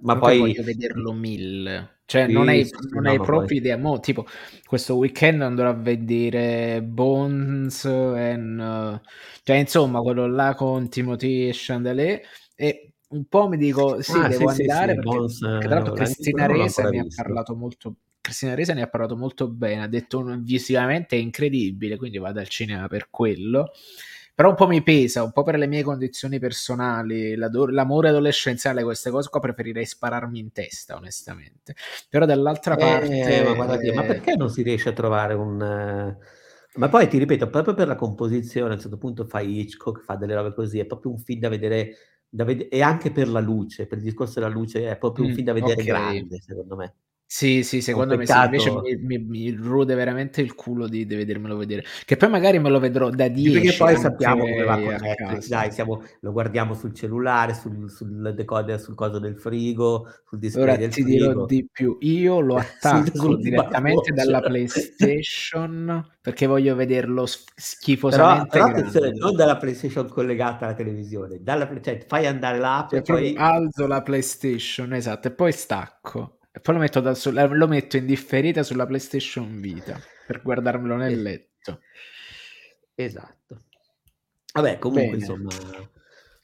[0.00, 1.96] Ma poi voglio vederlo mille.
[2.04, 3.56] Cioè, sì, non hai, sì, non no, hai proprio poi...
[3.56, 3.76] idea.
[3.76, 4.26] Mo, tipo,
[4.64, 9.00] questo weekend andrò a vedere Bones, and,
[9.42, 12.20] cioè, insomma, quello là con Timothy e Chandelier.
[12.54, 15.94] E un po' mi dico, sì, ah, devo sì, andare perché, Bones, perché, tra l'altro,
[15.94, 17.94] Cristina Resa mi ha parlato molto.
[18.28, 22.48] Cristina Resa ne ha parlato molto bene, ha detto visivamente è incredibile, quindi vado al
[22.48, 23.72] cinema per quello.
[24.34, 29.10] Però un po' mi pesa, un po' per le mie condizioni personali, l'amore adolescenziale, queste
[29.10, 31.74] cose qua preferirei spararmi in testa, onestamente.
[32.08, 33.42] Però dall'altra eh, parte...
[33.44, 33.94] Ma, guardate, eh...
[33.94, 36.16] ma perché non si riesce a trovare un...
[36.74, 40.14] Ma poi ti ripeto, proprio per la composizione, a un certo punto fa Hitchcock, fa
[40.14, 41.96] delle robe così, è proprio un film da vedere,
[42.28, 45.34] ved- e anche per la luce, per il discorso della luce, è proprio un mm,
[45.34, 45.84] film da vedere okay.
[45.84, 46.94] grande, secondo me.
[47.30, 48.32] Sì, sì, secondo me sì.
[48.32, 51.84] Invece mi, mi, mi, rude veramente il culo di, di vedermelo vedere.
[52.06, 55.46] Che poi magari me lo vedrò da 10 Perché poi sappiamo come va con Netflix.
[55.46, 60.64] Dai, siamo, lo guardiamo sul cellulare, sul, sul decoder, sul coso del frigo, sul display
[60.64, 61.26] Ora del ti frigo.
[61.26, 61.98] dirò di più.
[62.00, 69.58] Io lo attacco direttamente dalla PlayStation perché voglio vederlo schifosamente però, però attenzione, non dalla
[69.58, 71.42] PlayStation collegata alla televisione.
[71.42, 73.34] Dalla, cioè, fai andare l'app cioè, e poi...
[73.36, 76.37] Alzo la PlayStation, esatto, e poi stacco.
[76.58, 81.22] E poi lo metto, da, lo metto in differita sulla PlayStation Vita per guardarmelo nel
[81.22, 81.82] letto.
[82.96, 83.62] Esatto.
[84.54, 85.18] Vabbè, comunque, bene.
[85.18, 85.50] insomma,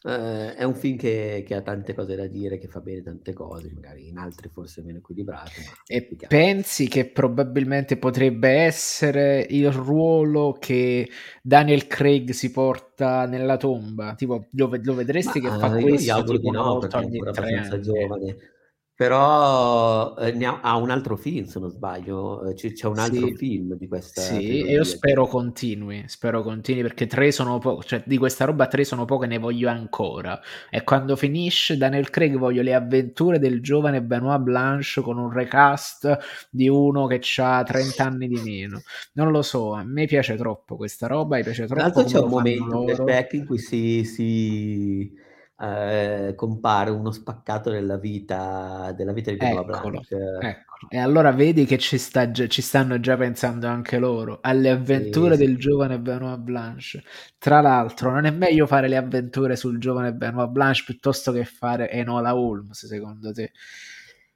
[0.05, 3.33] eh, è un film che, che, ha tante cose da dire, che fa bene tante
[3.33, 5.63] cose, magari in altri forse meno equilibrati.
[5.85, 11.11] e pensi che probabilmente potrebbe essere il ruolo che
[11.43, 14.15] Daniel Craig si porta nella tomba?
[14.15, 16.07] Tipo, lo, lo vedresti ma, che fa questo?
[16.07, 18.37] Io auguro di no, perché è ancora abbastanza giovane.
[18.97, 23.27] Però eh, ha, ha, un altro film, se non sbaglio, eh, c'è, c'è un altro
[23.27, 23.35] sì.
[23.35, 24.21] film di questa.
[24.21, 28.69] Sì, e io spero continui, spero continui perché tre sono poco, cioè di questa roba
[28.69, 30.41] tre sono poche, ne voglio ancora.
[30.71, 36.17] E quando finisce Daniel Craig voglio le avventure del giovane Benoit Blanche con un recast
[36.51, 38.83] di uno che ha 30 anni di meno.
[39.15, 41.81] Non lo so, a me piace troppo questa roba, mi piace troppo.
[41.81, 42.85] Tra l'altro c'è un momento
[43.33, 45.23] in cui si, si
[45.65, 50.11] eh, compare uno spaccato della vita, della vita di Benoit Blanc.
[50.13, 50.89] Eccolo.
[50.89, 55.45] E allora vedi che ci, sta, ci, stanno già pensando anche loro alle avventure sì,
[55.45, 55.61] del sì.
[55.61, 57.03] giovane Benoit Blanche.
[57.39, 61.91] Tra l'altro, non è meglio fare le avventure sul giovane Benoit Blanche piuttosto che fare
[61.91, 63.53] Enola Holmes, secondo te?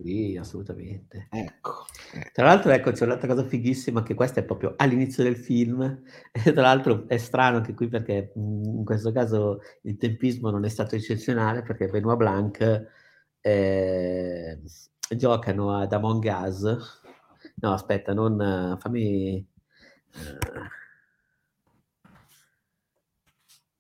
[0.01, 1.27] Sì, assolutamente.
[1.31, 2.31] Ecco, ecco.
[2.33, 5.83] Tra l'altro, ecco, c'è un'altra cosa fighissima che questa è proprio all'inizio del film
[6.31, 10.69] e tra l'altro è strano anche qui perché in questo caso il tempismo non è
[10.69, 12.87] stato eccezionale perché Benoit Blanc
[13.41, 14.61] eh,
[15.17, 16.63] giocano ad Among Us.
[17.57, 19.37] No, aspetta, non fammi...
[20.15, 20.78] Eh,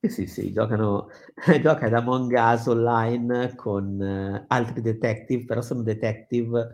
[0.01, 1.09] sì, sì, sì, giocano,
[1.61, 6.71] gioca ad Among Us online con uh, altri detective, però sono detective,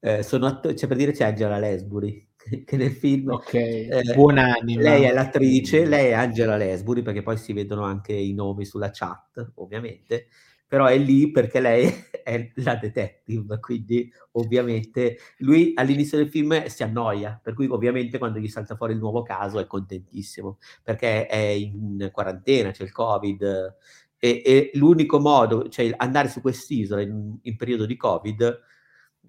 [0.00, 2.28] eh, sono atto- cioè per dire c'è Angela Lesbury,
[2.64, 3.30] che nel film...
[3.30, 4.80] Ok, eh, buonanima.
[4.80, 8.90] Lei è l'attrice, lei è Angela Lesbury, perché poi si vedono anche i nomi sulla
[8.90, 10.28] chat, ovviamente,
[10.74, 11.86] però è lì perché lei
[12.24, 18.40] è la detective, quindi ovviamente lui all'inizio del film si annoia, per cui ovviamente quando
[18.40, 23.76] gli salta fuori il nuovo caso è contentissimo, perché è in quarantena, c'è il covid,
[24.18, 28.38] e, e l'unico modo, cioè andare su quest'isola in, in periodo di covid,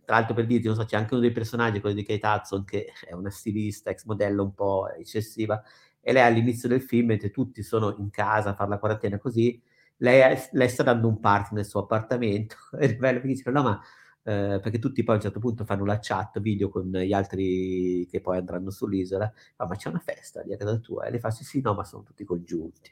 [0.03, 2.63] tra l'altro per dirti, non so, c'è anche uno dei personaggi, quello di Kate Hudson,
[2.63, 5.61] che è una stilista, ex modello un po' eccessiva,
[6.01, 9.61] e lei all'inizio del film, mentre tutti sono in casa a fare la quarantena così,
[9.97, 13.81] lei, lei, sta dando un party nel suo appartamento e bello che dice no ma
[14.23, 18.07] eh, perché tutti poi a un certo punto fanno la chat video con gli altri
[18.09, 21.05] che poi andranno sull'isola ah, ma c'è una festa lì a casa tua?
[21.05, 22.91] E lei fa sì sì no ma sono tutti congiunti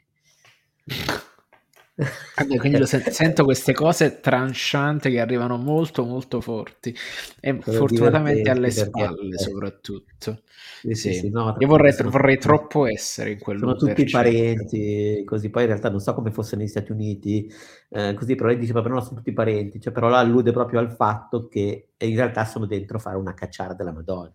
[2.36, 6.94] allora, quindi lo sen- sento queste cose trancianti che arrivano molto molto forti.
[7.40, 9.38] E Sono fortunatamente alle spalle perché...
[9.38, 10.42] soprattutto.
[10.80, 12.10] Sì, sì, sì, no, io vorrei, sono...
[12.10, 15.50] vorrei, troppo essere in quel sono tutti parenti così.
[15.50, 17.48] Poi in realtà non so come fosse negli Stati Uniti
[17.90, 20.92] eh, così però lei dice però no sono tutti parenti cioè, però allude proprio al
[20.92, 24.32] fatto che in realtà sono dentro a fare una cacciara della Madonna.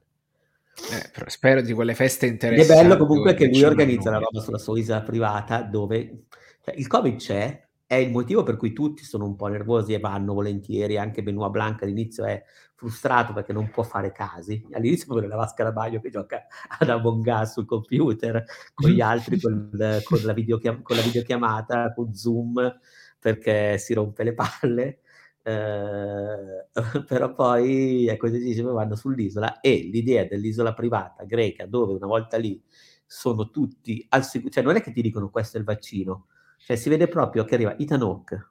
[0.92, 2.72] Eh, spero di quelle feste interessanti.
[2.72, 6.24] Ed è bello comunque che lui organizza la roba sulla sua isola privata dove
[6.70, 10.00] cioè, il Covid c'è, è il motivo per cui tutti sono un po' nervosi e
[10.00, 12.44] vanno volentieri, anche Benoit Blanc all'inizio è
[12.76, 14.64] frustrato perché non può fare casi.
[14.74, 16.46] All'inizio vuole la Vasca Baglio che gioca
[16.80, 19.70] ad Among Us sul computer, con gli altri, con,
[20.04, 22.80] con, la videochiam- con la videochiamata, con Zoom,
[23.20, 25.00] perché si rompe le palle.
[25.44, 26.68] eh,
[27.08, 32.62] però poi ecco decisione vanno sull'isola e l'idea dell'isola privata greca dove una volta lì
[33.06, 36.28] sono tutti al sicuro, cioè non è che ti dicono questo è il vaccino,
[36.60, 38.50] cioè si vede proprio che arriva Ethan Hawke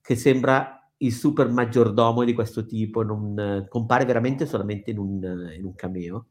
[0.00, 5.64] che sembra il super maggiordomo di questo tipo, non, compare veramente solamente in un, in
[5.64, 6.26] un cameo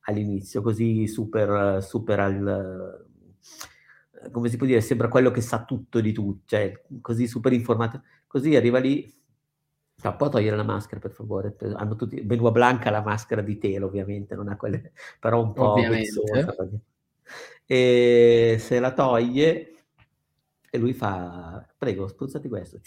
[0.00, 3.06] all'inizio, così super, super al
[4.30, 8.02] come si può dire, sembra quello che sa tutto di tutto, cioè così super informato,
[8.26, 9.12] così arriva lì,
[10.02, 13.86] no, può togliere la maschera per favore, hanno tutti, Benoit Blanca la maschera di telo
[13.86, 15.74] ovviamente, non ha quelle, però un po'
[17.64, 19.71] e se la toglie
[20.74, 22.80] e lui fa, prego, spruzzati questo,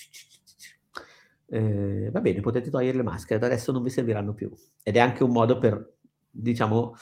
[1.46, 5.24] eh, va bene, potete togliere le maschere, adesso non vi serviranno più, ed è anche
[5.24, 6.96] un modo per, diciamo,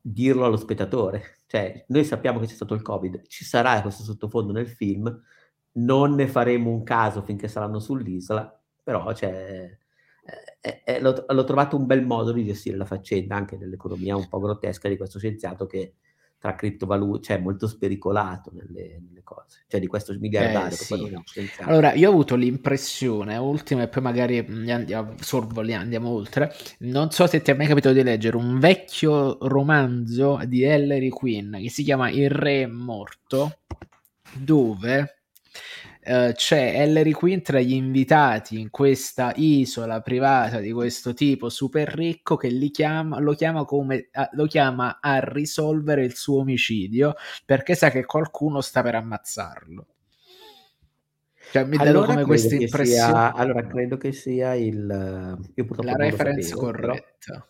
[0.00, 1.36] dirlo allo spettatore.
[1.46, 5.22] Cioè, noi sappiamo che c'è stato il Covid, ci sarà questo sottofondo nel film,
[5.74, 9.78] non ne faremo un caso finché saranno sull'isola, però cioè,
[10.60, 14.28] eh, eh, l'ho, l'ho, trovato un bel modo di gestire la faccenda anche nell'economia un
[14.28, 15.94] po' grottesca di questo scienziato che
[16.38, 20.68] tra criptovalute, cioè molto spericolato nelle, nelle, cose, cioè di questo miliardario.
[20.68, 21.50] Eh, sì.
[21.62, 27.26] Allora, io ho avuto l'impressione, ultima e poi magari andiamo, sorvoliamo, andiamo oltre, non so
[27.26, 31.82] se ti è mai capitato di leggere un vecchio romanzo di Ellery Quinn che si
[31.82, 33.58] chiama Il re morto,
[34.32, 35.18] dove
[36.08, 41.86] Uh, c'è Ellery Quinn tra gli invitati in questa isola privata di questo tipo super
[41.86, 47.12] ricco che chiama, lo, chiama come, uh, lo chiama a risolvere il suo omicidio
[47.44, 49.86] perché sa che qualcuno sta per ammazzarlo.
[51.50, 53.32] Cioè, mi allora come questa impressione.
[53.34, 57.46] allora, credo che sia il, la reference sapevo, corretta.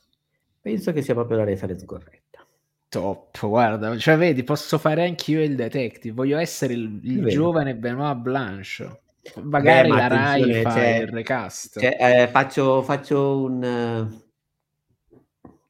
[0.61, 2.45] Penso che sia proprio la reference corretta.
[2.89, 8.17] Top, guarda, cioè vedi, posso fare anch'io il detective, voglio essere il, il giovane Benoit
[8.17, 9.01] Blanche.
[9.43, 11.81] Magari Beh, la Rai fa cioè, il recast.
[11.81, 14.27] Cioè, eh, faccio, faccio un...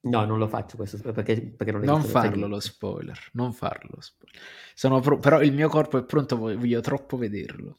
[0.01, 4.01] No, non lo faccio questo perché, perché non, non farlo lo spoiler, non farlo lo
[4.01, 5.03] spoiler.
[5.03, 7.79] Pro- però il mio corpo è pronto, voglio troppo vederlo.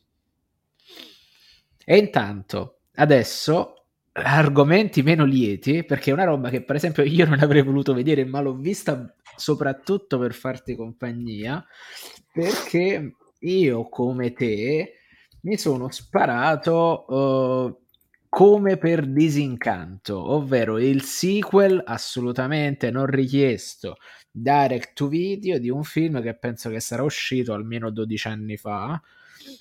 [1.86, 7.40] E intanto, adesso argomenti meno lieti, perché è una roba che per esempio io non
[7.40, 11.66] avrei voluto vedere, ma l'ho vista soprattutto per farti compagnia,
[12.32, 14.94] perché io come te
[15.42, 17.80] mi sono sparato uh,
[18.30, 23.98] come per disincanto, ovvero il sequel assolutamente non richiesto
[24.32, 29.02] direct to video di un film che penso che sarà uscito almeno 12 anni fa,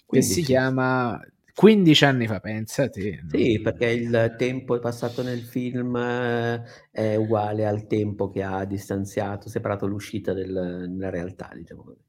[0.07, 1.19] che si chiama
[1.59, 3.25] 15 anni fa, pensate.
[3.29, 9.49] Sì, perché il tempo passato nel film eh, è uguale al tempo che ha distanziato,
[9.49, 12.01] separato l'uscita del, nella realtà, diciamo così.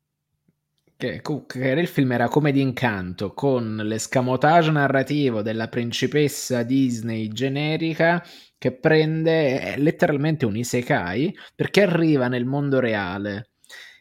[0.96, 8.24] Che, che il film era come d'incanto, con l'escamotage narrativo della principessa Disney generica
[8.56, 13.49] che prende letteralmente un isekai perché arriva nel mondo reale.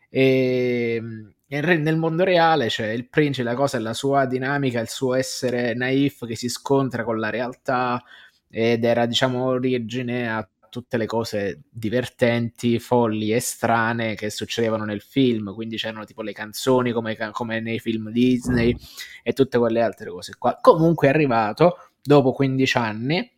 [0.09, 1.03] E
[1.49, 5.15] nel mondo reale c'è cioè, il principe, la cosa è la sua dinamica, il suo
[5.15, 8.03] essere naif che si scontra con la realtà
[8.51, 15.01] ed era diciamo origine a tutte le cose divertenti, folli e strane che succedevano nel
[15.01, 18.77] film, quindi c'erano tipo le canzoni come, come nei film Disney
[19.23, 20.59] e tutte quelle altre cose qua.
[20.61, 23.33] Comunque è arrivato dopo 15 anni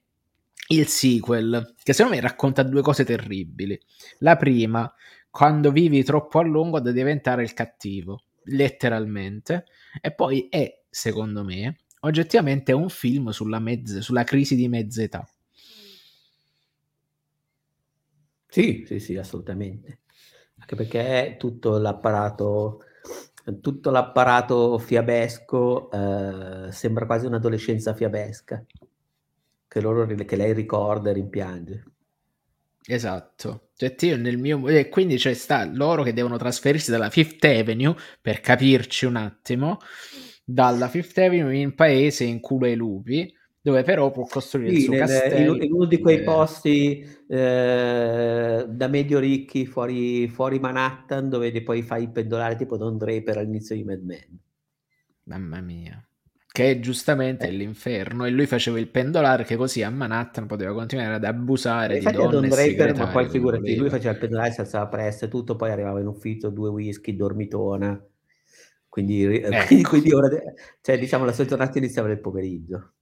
[0.69, 3.81] il sequel, che secondo me racconta due cose terribili.
[4.19, 4.93] La prima,
[5.31, 9.65] quando vivi troppo a lungo da diventare il cattivo, letteralmente,
[10.01, 15.25] e poi è, secondo me, oggettivamente un film sulla, mezz- sulla crisi di mezza età.
[18.47, 20.01] Sì, sì, sì, assolutamente.
[20.59, 22.81] Anche perché tutto l'apparato,
[23.61, 25.91] tutto l'apparato fiabesco
[26.67, 28.65] eh, sembra quasi un'adolescenza fiabesca,
[29.69, 31.85] che, loro, che lei ricorda e rimpiange.
[32.93, 33.69] Esatto.
[33.77, 34.67] Cioè, io nel mio...
[34.67, 39.79] E quindi c'è sta loro che devono trasferirsi dalla Fifth Avenue, per capirci un attimo,
[40.45, 44.83] dalla Fifth Avenue in paese in culo ai lupi, dove però può costruire sì, il
[44.83, 45.63] suo nel, castello.
[45.63, 52.11] In, uno di quei posti eh, da medio ricchi fuori, fuori Manhattan, dove poi fai
[52.11, 54.39] pendolare tipo Don Draper all'inizio di Mad Men.
[55.25, 56.05] Mamma mia
[56.53, 61.15] che giustamente è l'inferno e lui faceva il pendolare che così a Manhattan poteva continuare
[61.15, 64.89] ad abusare di donne Don Draper, ma poi figurati, lui faceva il pendolare, si alzava
[64.89, 68.05] presto e tutto, poi arrivava in ufficio, due whisky, dormitona,
[68.91, 69.65] quindi, eh.
[69.67, 70.29] quindi, quindi ora,
[70.81, 72.95] cioè, diciamo la sua giornata iniziava nel pomeriggio.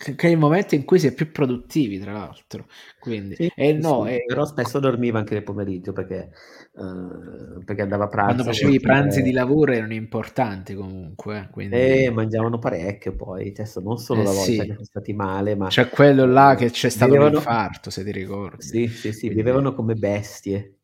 [0.00, 2.66] Che è il momento in cui si è più produttivi, tra l'altro.
[2.98, 6.30] Quindi, sì, eh, no, sì, eh, però spesso dormiva anche nel pomeriggio perché,
[6.72, 8.34] uh, perché andava a pranzo.
[8.34, 11.48] Quando facevi i pranzi di lavoro erano importanti comunque.
[11.52, 11.76] Quindi...
[11.76, 14.58] Eh, mangiavano parecchio poi, adesso non solo eh, la volta sì.
[14.58, 15.68] che sono stati male, ma...
[15.68, 17.34] C'è quello là che c'è stato vivevano...
[17.34, 18.62] l'infarto, se ti ricordi.
[18.62, 19.36] Sì, sì, sì, quindi...
[19.36, 20.76] vivevano come bestie.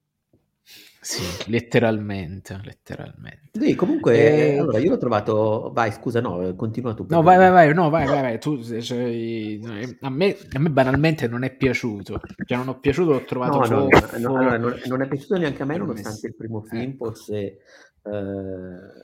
[1.07, 3.51] Sì, letteralmente, letteralmente.
[3.53, 5.71] Sì, comunque, eh, allora io l'ho trovato.
[5.73, 7.07] Vai, scusa, no, continua tu.
[7.09, 8.41] No, vai, vai, vai, no, vai, vai, vai.
[8.41, 9.57] Tu, cioè,
[10.01, 12.21] a, me, a me banalmente non è piaciuto.
[12.45, 13.61] Cioè, non ho piaciuto, l'ho trovato.
[13.61, 16.63] No, no, fofo, no, allora, non, non, è piaciuto neanche a me, nonostante il primo
[16.63, 17.13] film Ecco.
[17.13, 17.59] fosse, eh,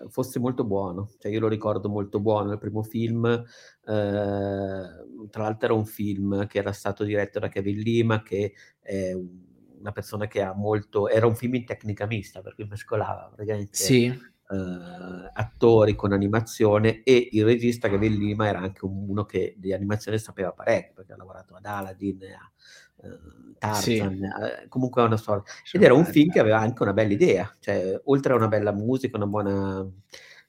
[0.08, 1.08] fosse molto buono.
[1.20, 2.50] Cioè, io lo ricordo molto buono.
[2.50, 3.44] Il primo film, eh,
[3.84, 9.50] tra l'altro, era un film che era stato diretto da Kevin Lima, che è un
[9.82, 14.06] una persona che ha molto era un film in tecnica mista perché mescolava praticamente sì.
[14.06, 20.18] eh, attori con animazione e il regista che Lima era anche uno che di animazione
[20.18, 22.50] sapeva parecchio perché ha lavorato ad Aladdin a
[23.04, 24.24] eh, Tarzan Sì.
[24.24, 27.54] eh, comunque è una storia ed era un film che aveva anche una bella idea
[27.58, 29.86] cioè oltre a una bella musica una buona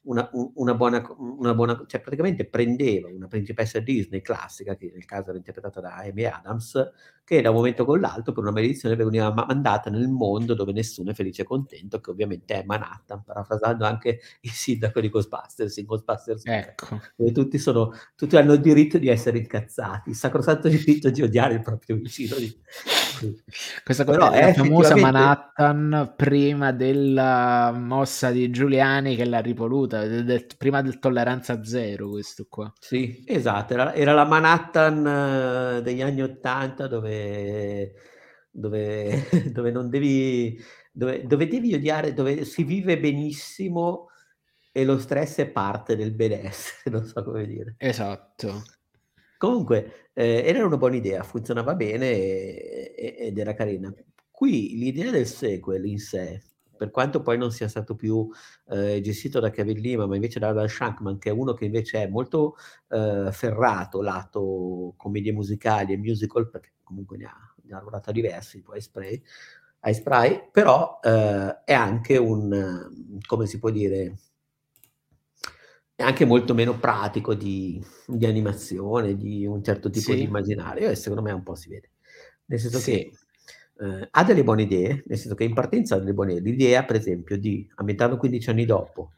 [0.03, 5.29] una, una, buona, una buona, cioè praticamente prendeva una principessa Disney classica, che nel caso
[5.29, 6.91] era interpretata da Amy Adams,
[7.23, 11.11] che da un momento con l'altro per una maledizione veniva mandata nel mondo dove nessuno
[11.11, 15.85] è felice e contento, che ovviamente è Manhattan, parafrasando anche il sindaco di Ghostbusters, in
[15.85, 16.99] Ghostbusters ecco.
[17.15, 21.53] dove tutti, sono, tutti hanno il diritto di essere incazzati, il sacrosanto diritto di odiare
[21.53, 22.35] il proprio vicino.
[23.83, 30.45] Questa cosa è la famosa Manhattan prima della mossa di Giuliani che l'ha rivoluta, del,
[30.57, 32.71] prima del tolleranza zero questo qua.
[32.79, 37.93] Sì, esatto, era, era la Manhattan uh, degli anni Ottanta dove,
[38.51, 40.57] dove, dove, non devi,
[40.91, 44.09] dove, dove devi odiare, dove si vive benissimo
[44.71, 47.75] e lo stress è parte del benessere, non so come dire.
[47.77, 48.63] Esatto.
[49.43, 53.93] Comunque, eh, era una buona idea, funzionava bene e, e, ed era carina.
[54.31, 56.41] Qui l'idea del sequel in sé,
[56.77, 58.25] per quanto poi non sia stato più
[58.69, 62.03] eh, gestito da Kevin Lima, ma invece da Alan Shankman, che è uno che invece
[62.03, 62.55] è molto
[62.87, 68.13] eh, ferrato lato commedie musicali e musical, perché comunque ne ha, ne ha lavorato a
[68.13, 69.21] diversi, poi spray,
[69.91, 74.15] spray, però eh, è anche un, come si può dire,
[75.95, 80.17] è anche molto meno pratico di, di, animazione, di un certo tipo sì.
[80.17, 81.91] di immaginario e secondo me un po' si vede.
[82.45, 82.91] Nel senso sì.
[82.91, 83.11] che
[83.79, 86.51] eh, ha delle buone idee, nel senso che in partenza ha delle buone idee.
[86.51, 89.11] L'idea, per esempio, di ambientarlo 15 anni dopo,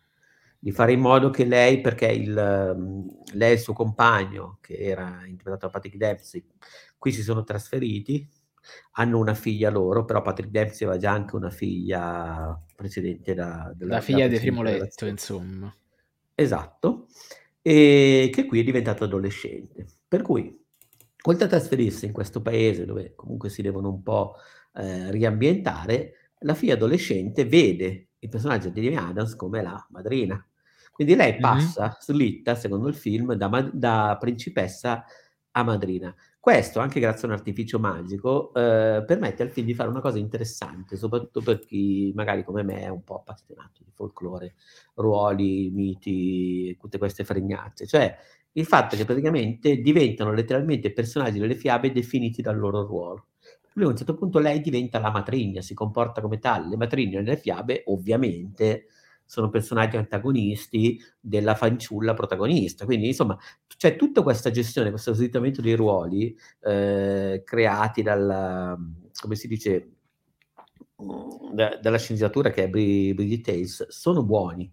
[0.60, 5.22] di fare in modo che lei, perché il, lei e il suo compagno, che era
[5.26, 6.44] interpretato da Patrick Dempsey,
[6.98, 8.28] qui si sono trasferiti,
[8.94, 13.96] hanno una figlia loro, però Patrick Dempsey aveva già anche una figlia precedente da, della,
[13.96, 15.74] la figlia di Trimoletto, insomma.
[16.36, 17.08] Esatto,
[17.62, 19.86] e che qui è diventato adolescente.
[20.08, 20.56] Per cui,
[21.24, 24.36] oltre a trasferirsi in questo paese dove comunque si devono un po'
[24.76, 30.46] eh, riambientare, la figlia adolescente vede il personaggio di Amy Adams come la madrina.
[30.92, 32.00] Quindi lei passa, mm-hmm.
[32.00, 35.04] slitta, secondo il film, da, da, principessa
[35.52, 36.14] a madrina.
[36.46, 40.20] Questo, anche grazie a un artificio magico, eh, permette al film di fare una cosa
[40.20, 44.54] interessante, soprattutto per chi magari come me è un po' appassionato di folklore,
[44.93, 47.88] ruoli, miti, tutte queste fregnazze.
[47.88, 48.16] Cioè,
[48.52, 53.30] il fatto che praticamente diventano letteralmente personaggi delle fiabe definiti dal loro ruolo.
[53.74, 56.68] Lui a un certo punto lei diventa la matrigna, si comporta come tale.
[56.70, 58.86] Le matrigne nelle fiabe, ovviamente,
[59.26, 62.86] sono personaggi antagonisti della fanciulla protagonista.
[62.86, 63.38] Quindi, insomma,
[63.76, 68.78] c'è tutta questa gestione, questo slittamento dei ruoli eh, creati dalla,
[69.20, 69.90] come si dice,
[71.52, 74.72] da, dalla sceneggiatura che è Bridget Tales, sono buoni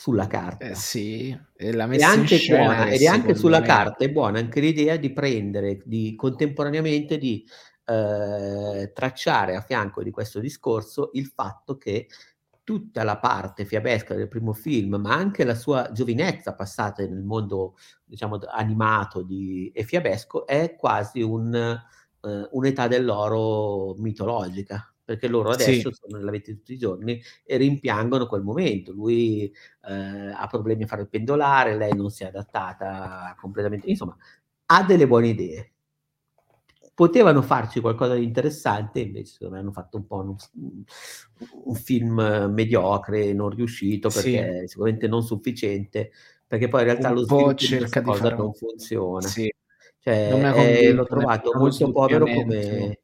[0.00, 0.64] sulla carta.
[0.64, 3.66] Eh sì, e la messa anche in scena buona, ed è anche sulla me...
[3.66, 7.44] carta è buona anche l'idea di prendere di contemporaneamente di
[7.84, 12.06] eh, tracciare a fianco di questo discorso il fatto che
[12.70, 17.74] tutta la parte fiabesca del primo film, ma anche la sua giovinezza passata nel mondo,
[18.04, 21.82] diciamo, animato di, e fiabesco, è quasi un,
[22.20, 25.98] uh, un'età dell'oro mitologica, perché loro adesso sì.
[26.00, 28.92] sono nella vita di tutti i giorni e rimpiangono quel momento.
[28.92, 29.52] Lui
[29.82, 34.16] uh, ha problemi a fare il pendolare, lei non si è adattata completamente, insomma,
[34.66, 35.72] ha delle buone idee
[37.00, 40.34] potevano farci qualcosa di interessante, invece secondo me hanno fatto un po' un,
[41.64, 44.68] un film mediocre, non riuscito, perché sì.
[44.68, 46.10] sicuramente non sufficiente,
[46.46, 48.36] perché poi in realtà un lo sviluppo di questa cosa fare...
[48.36, 49.26] non funziona.
[49.26, 49.50] Sì.
[49.98, 52.98] Cioè, eh, l'ho trovato molto povero come...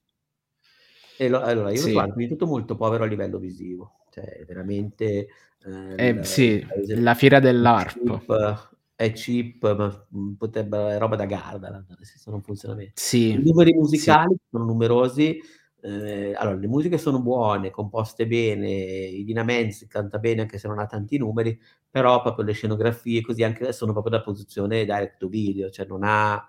[1.16, 1.92] Lo, allora, io sì.
[1.92, 5.28] l'ho trovato tutto molto povero a livello visivo, cioè veramente...
[5.64, 8.75] Eh, eh, sì, la fiera dell'ARP.
[8.96, 12.94] È cheap, ma, mhmm, potrebbe è roba da Gardaland, nel senso non funziona bene.
[12.94, 13.76] Sì, I numeri sì.
[13.78, 15.38] musicali sono numerosi,
[15.82, 20.78] ehm, allora le musiche sono buone, composte bene, Idina Menz canta bene anche se non
[20.78, 21.58] ha tanti numeri,
[21.90, 26.00] però proprio le scenografie così anche sono proprio da produzione direct to video, cioè non
[26.04, 26.42] ha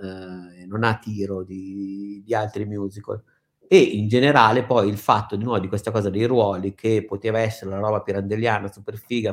[0.00, 3.22] ehm, non ha tiro di di altri musical.
[3.68, 7.38] E in generale poi il fatto di nuovo di questa cosa dei ruoli, che poteva
[7.38, 9.32] essere una roba pirandelliana, super figa,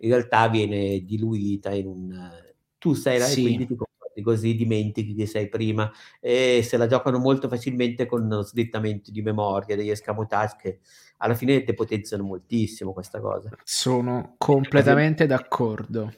[0.00, 2.30] in realtà viene diluita in un
[2.78, 3.42] tu sei là e Sì.
[3.42, 5.90] quindi ti comporti così, dimentichi chi sei prima,
[6.20, 10.78] e se la giocano molto facilmente con slittamenti di memoria, degli escamotage che
[11.18, 13.50] alla fine depotenziano moltissimo questa cosa.
[13.64, 16.12] Sono completamente d'accordo.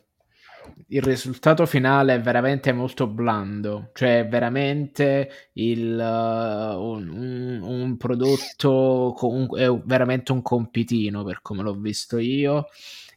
[0.88, 9.62] Il risultato finale è veramente molto blando, cioè veramente il un un un prodotto comunque
[9.62, 12.66] è veramente un compitino per come l'ho visto io,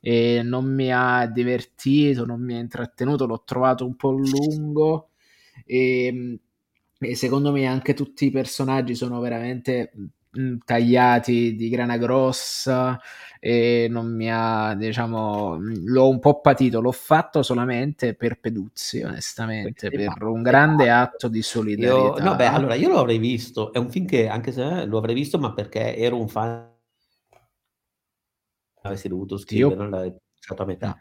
[0.06, 5.12] e non mi ha divertito, non mi ha intrattenuto, l'ho trovato un po' lungo,
[5.66, 6.38] ehm,
[7.00, 9.92] e secondo me anche tutti i personaggi sono veramente,
[10.32, 13.00] mhmm, tagliati di grana grossa
[13.40, 16.82] e non mi ha diciamo mhmm, l'ho un po' patito.
[16.82, 20.92] L'ho fatto solamente per Peduzzi onestamente, Sei per un grande pazzo.
[20.92, 21.42] atto di
[21.76, 22.54] Io no beh, solidarietà.
[22.54, 23.74] allora io lo avrei visto.
[23.74, 26.73] È un film che anche se lo avrei visto, ma perché ero un fan
[28.86, 30.98] Avessi dovuto scriverlo l'avrei lasciato a metà.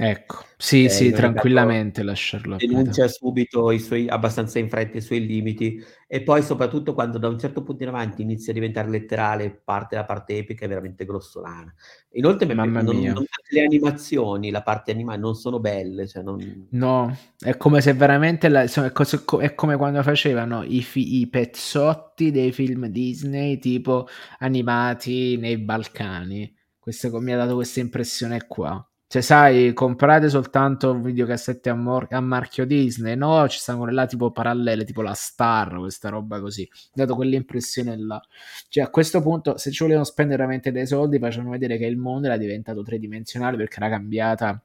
[0.00, 5.26] Ecco, sì, Perché sì, tranquillamente lasciarlo denuncia subito i suoi abbastanza in fretta i suoi
[5.26, 9.50] limiti, e poi soprattutto quando da un certo punto in avanti inizia a diventare letterale,
[9.50, 11.74] parte la parte epica è veramente grossolana.
[12.12, 16.66] Inoltre mi Mamma non non le animazioni, la parte anima non sono belle, cioè non
[16.70, 20.82] No, è come se veramente la so è cos co è come quando facevano i
[20.82, 24.06] fi i pezzotti dei film Disney, tipo
[24.38, 26.54] animati nei Balcani.
[26.78, 28.82] Questa co mi ha dato questa impressione qua.
[29.10, 34.30] Cioè sai, comprate soltanto videocassette a mor a marchio Disney, no, ci stanno là tipo
[34.30, 36.68] parallele, tipo la Star, questa roba così.
[36.92, 38.20] Dato quell'impressione là.
[38.68, 41.96] Cioè a questo punto, se ci volevano spendere veramente dei soldi, facevano vedere che il
[41.96, 44.62] mondo era diventato tridimensionale perché era cambiata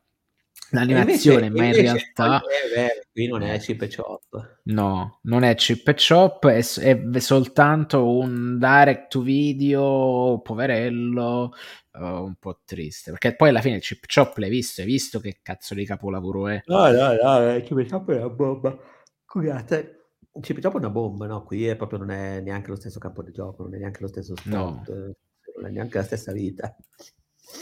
[0.74, 2.42] invece l'animazione, e ma in invece realtà
[2.74, 4.60] vero, qui non è cheap e chop.
[4.64, 11.54] No, non è cheap e chop, è è soltanto un direct to video poverello,
[11.94, 15.20] uhm, un po' triste, perché poi alla fine il cheap chop l'hai visto, hai visto
[15.20, 16.62] che cazzo di capolavoro è.
[16.66, 18.78] No, no, no, cheap e chop è una bomba.
[19.26, 20.06] Scusate,
[20.42, 23.00] cheap e chop è una bomba, no, qui è proprio non è neanche lo stesso
[23.00, 24.84] campo di gioco, non è neanche lo stesso No.
[24.84, 25.16] sport,
[25.58, 26.76] non è neanche la stessa vita.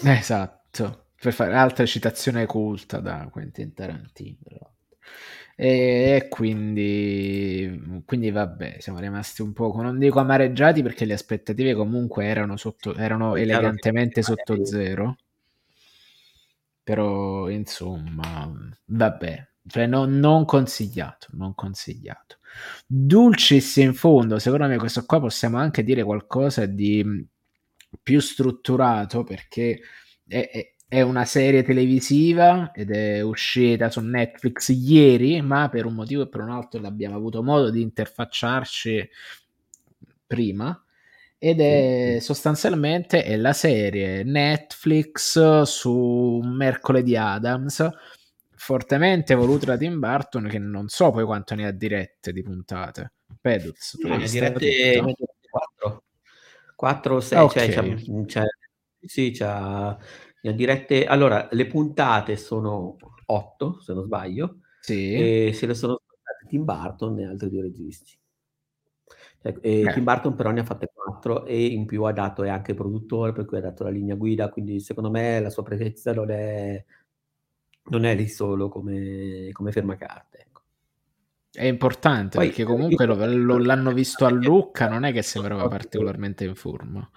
[0.04, 4.98] Esatto, per fare altra citazione culta da Quentin Tarantino l'altro.
[5.64, 12.26] E quindi quindi vabbè, siamo rimasti un poco, non dico amareggiati perché le aspettative comunque
[12.26, 15.18] erano sotto erano elegantemente sotto 0.
[16.84, 18.52] Però insomma,
[18.86, 22.38] vabbè, cioè non non consigliato, non consigliato.
[22.88, 27.24] Dulcis in fondo, secondo me questo qua possiamo anche dire qualcosa di, mhmm,
[28.02, 29.80] più strutturato perché
[30.28, 35.94] è è è una serie televisiva ed è uscita su Netflix ieri, ma per un
[35.94, 39.10] motivo e per un altro l'abbiamo avuto modo di interfacciarci
[40.28, 40.84] prima,
[41.38, 47.90] ed è sostanzialmente è la serie Netflix su Mercoledì Addams,
[48.54, 53.14] fortemente voluta da Tim Burton, che non so poi quanto ne ha dirette di puntate.
[53.40, 55.26] Peduz, tu No, ne ha dirette tutta?
[55.50, 56.04] 4.
[56.76, 57.70] 4 o Ah 6, cioè
[58.28, 58.44] c'ha
[59.04, 59.98] sì, c'ha
[60.42, 62.96] dirette allora le puntate sono
[63.28, 65.14] 8 se non sbaglio, Sì.
[65.14, 68.18] e se le sono scordate Tim Burton e altri 2 registi.
[69.44, 69.94] E Eh.
[69.94, 73.32] Tim Burton però ne ha fatte 4 e in più ha dato è anche produttore,
[73.34, 76.84] per cui ha dato la linea guida, quindi secondo me la sua presenza non è
[77.90, 80.62] non è lì solo come come firmacarte, ecco.
[81.54, 85.22] È importante Poi, perché io comunque lo lo l'hanno visto a Lucca, non è che
[85.22, 87.10] sembrava particolarmente in forma.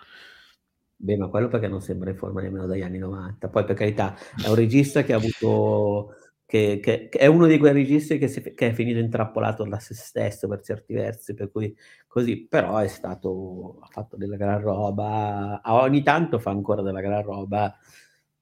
[1.05, 3.49] Beh, ma quello perché non sembra in forma nemmeno dagli anni '90.
[3.51, 6.15] Poi per carità, è un regista che ha avuto
[6.47, 9.79] che che che è uno di quei registi che si che è finito intrappolato da
[9.81, 11.77] se stesso per certi versi, per cui
[12.07, 17.23] così, però è stato ha fatto della gran roba, ogni tanto fa ancora della gran
[17.23, 17.77] roba,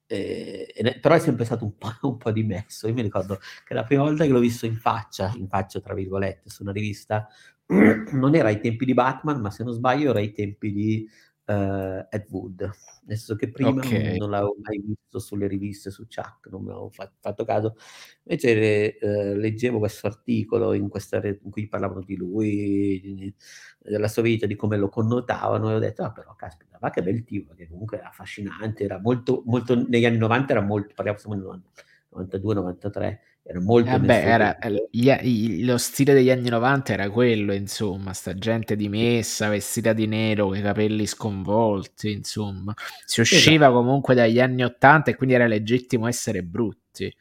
[0.05, 2.87] è però è sempre stato un po' un po' dimesso.
[2.87, 5.93] Io mi ricordo che la prima volta che l'ho visto in faccia, "in faccia" tra
[5.93, 7.27] virgolette, su una rivista,
[8.13, 11.07] non era ai tempi di Batman, ma se non sbaglio era ai tempi di,
[11.45, 12.61] ehm, Ed Wood.
[13.05, 14.17] Nel senso che prima non Okay.
[14.17, 17.75] non l'avevo mai visto sulle riviste, su Chuck, non avevo fa fatto caso.
[18.23, 23.35] Invece, ehm, leggevo questo articolo in questa in cui parlavano di lui, di
[23.79, 27.03] della sua vita, di come lo connotavano e ho detto: "Ah però caspita, ma che
[27.03, 31.17] bel tipo", perché comunque era affascinante, era molto molto negli anni '90 era molt parliamo
[31.19, 31.69] siamo nel 90
[32.09, 34.57] 92-93, era molto Eh beh, era
[34.89, 39.91] gli a i lo stile degli anni '90 era quello insomma, 'sta gente dimessa, vestita
[39.91, 42.73] di nero, coi capelli sconvolti, insomma.
[43.05, 43.73] Si usciva Esatto.
[43.73, 47.13] comunque dagli anni '80 e quindi era legittimo essere brutti.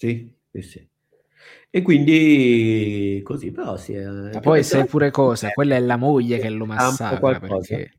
[0.00, 0.88] Sì, sì, sì.
[1.70, 3.76] E quindi così, però
[4.32, 7.97] Ma ti ho poi sai pure cosa, quella è la moglie che lo massacra, perché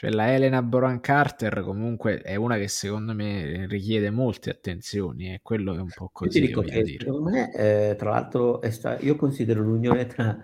[0.00, 5.40] cioè la Helena Bonham Carter comunque è una che secondo me richiede molte attenzioni, è
[5.42, 7.04] quello che è un po' Io ti così, dico voglio che dire.
[7.04, 10.42] secondo me, ehm, tra l'altro sta io considero l'unione tra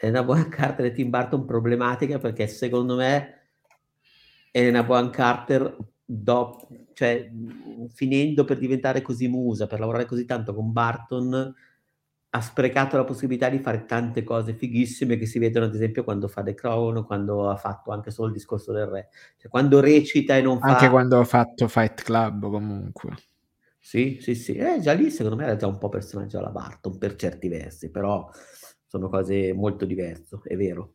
[0.00, 3.42] Helena Bonham Carter e Tim Burton problematica, perché secondo me
[4.50, 7.30] Helena Bonham Carter do cioè,
[7.92, 11.54] finendo per diventare così musa, per lavorare così tanto con Burton,
[12.36, 16.26] ha sprecato la possibilità di fare tante cose fighissime che si vedono ad esempio quando
[16.26, 19.08] fa The Crown, quando ha fatto anche solo il discorso del re.
[19.36, 23.14] Cioè quando recita e non Anche fa quando ha fatto Fight Club comunque.
[23.78, 24.54] Sì, sì, sì.
[24.54, 27.90] Eh, già lì secondo me era già un po' personaggio alla Burton per certi versi,
[27.92, 28.28] però
[28.84, 30.94] sono cose molto diverso, è vero.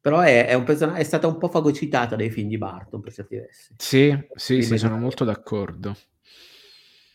[0.00, 3.12] Però è è un persona è stata un po' fagocitata dai film di Burton per
[3.12, 3.74] certi versi.
[3.76, 5.94] Sì, sì, sì, sono molto d'accordo.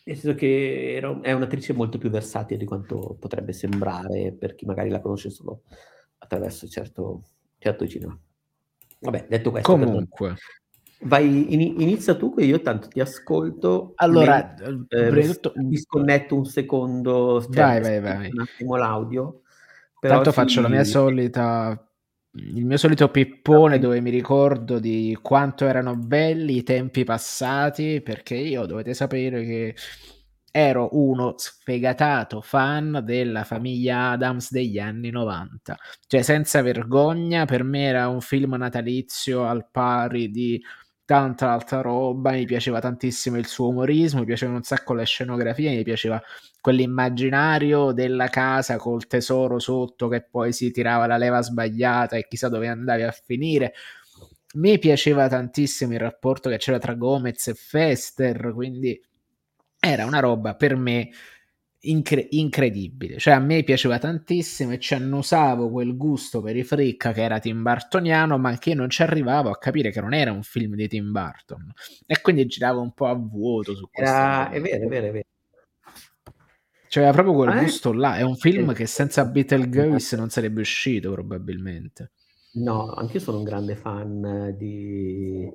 [0.07, 4.65] Nel senso che era è un'attrice molto più versatile di quanto potrebbe sembrare per chi
[4.65, 5.63] magari la conosce solo
[6.19, 7.23] attraverso certo
[7.57, 8.17] certo cinema.
[8.99, 9.71] Vabbè, detto questo.
[9.71, 10.35] Comunque
[11.01, 17.41] Vai ini inizia tu che io tanto ti ascolto Allora, tutto, mhmm disconnetto un secondo,
[17.41, 18.29] cioè Vai, vai, vai.
[18.31, 19.41] un attimo l'audio,
[19.99, 21.83] Tanto faccio la mia solita
[22.37, 28.35] il mio solito pippone dove mi ricordo di quanto erano belli i tempi passati, perché
[28.35, 29.75] io dovete sapere che
[30.51, 35.77] ero uno sfegatato fan della famiglia Addams degli anni '90.
[36.07, 40.61] Cioè senza vergogna, per me era un film natalizio al pari di
[41.05, 45.75] tanta altra roba, mi piaceva tantissimo il suo umorismo, mi piacevano un sacco le scenografie,
[45.75, 46.21] mi piaceva
[46.59, 52.49] quell'immaginario della casa col tesoro sotto che poi si tirava la leva sbagliata e chissà
[52.49, 53.73] dove andavi a finire.
[54.55, 58.99] Mi piaceva tantissimo il rapporto che c'era tra Gomez e Fester, quindi
[59.79, 61.09] era una roba per me
[61.89, 63.17] incre incredibile.
[63.17, 67.39] Cioè a me piaceva tantissimo e ci annusavo quel gusto per i freak che era
[67.39, 70.87] Tim Burtoniano, ma che non ci arrivavo a capire che non era un film di
[70.87, 71.71] Tim Burton.
[72.05, 75.11] E quindi giravo un po' a vuoto su questo Era è vero, è vero, è
[75.11, 75.25] ve
[76.87, 78.15] C'aveva proprio quel me gusto là.
[78.15, 82.11] È un film che senza Beetlejuice non sarebbe uscito probabilmente.
[82.53, 85.45] No, anch'io sono un grande fan di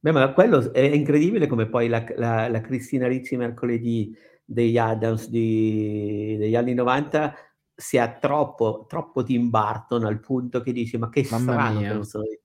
[0.00, 4.12] beh, ma quello è incredibile come poi la la la Christina Ricci mercoledì
[4.52, 7.34] degli Addams di degli anni '90
[7.74, 11.96] sia troppo troppo Tim Burton, al punto che dici: "Ma che Mamma strano che non
[11.96, 12.04] mia.
[12.04, 12.40] sono i"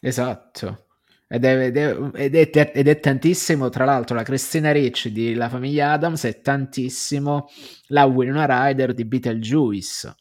[0.00, 0.86] Esatto.
[1.26, 5.34] Ed è ed è ed è ed è tantissimo tra l'altro la Christina Ricci di
[5.34, 7.48] La famiglia Addams è tantissimo
[7.88, 10.14] la Winona Ryder di Beetlejuice.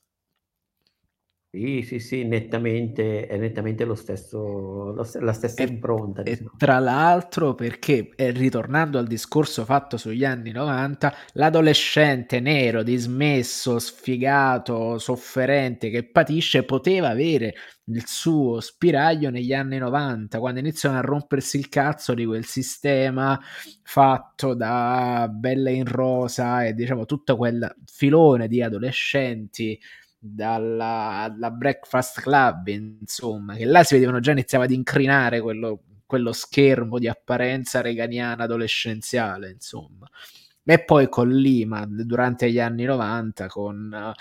[1.54, 6.52] Sì, sì, sì, nettamente è nettamente lo stesso lo la stessa E impronta, e diciamo.
[6.56, 15.90] tra l'altro perché, ritornando al discorso fatto sugli anni '90, l'adolescente nero, dismesso, sfigato, sofferente,
[15.90, 21.70] che patisce, poteva avere il suo spiraglio negli anni '90, quando iniziano a rompersi il
[21.70, 23.40] cazzo di quel sistema
[23.82, 29.80] fatto da Bella in rosa e diciamo tutto quel filone di adolescenti
[30.34, 36.32] dalla da Breakfast Club insomma, che là si vedevano già iniziava ad incrinare quello quello
[36.34, 40.08] schermo di apparenza reganiana adolescenziale, insomma.
[40.70, 44.14] E poi con l'Iman durante gli anni '90 con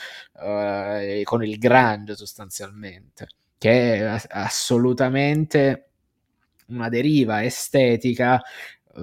[0.42, 3.26] uhm, con il grunge sostanzialmente,
[3.58, 5.90] che è as assolutamente
[6.68, 8.40] una deriva estetica,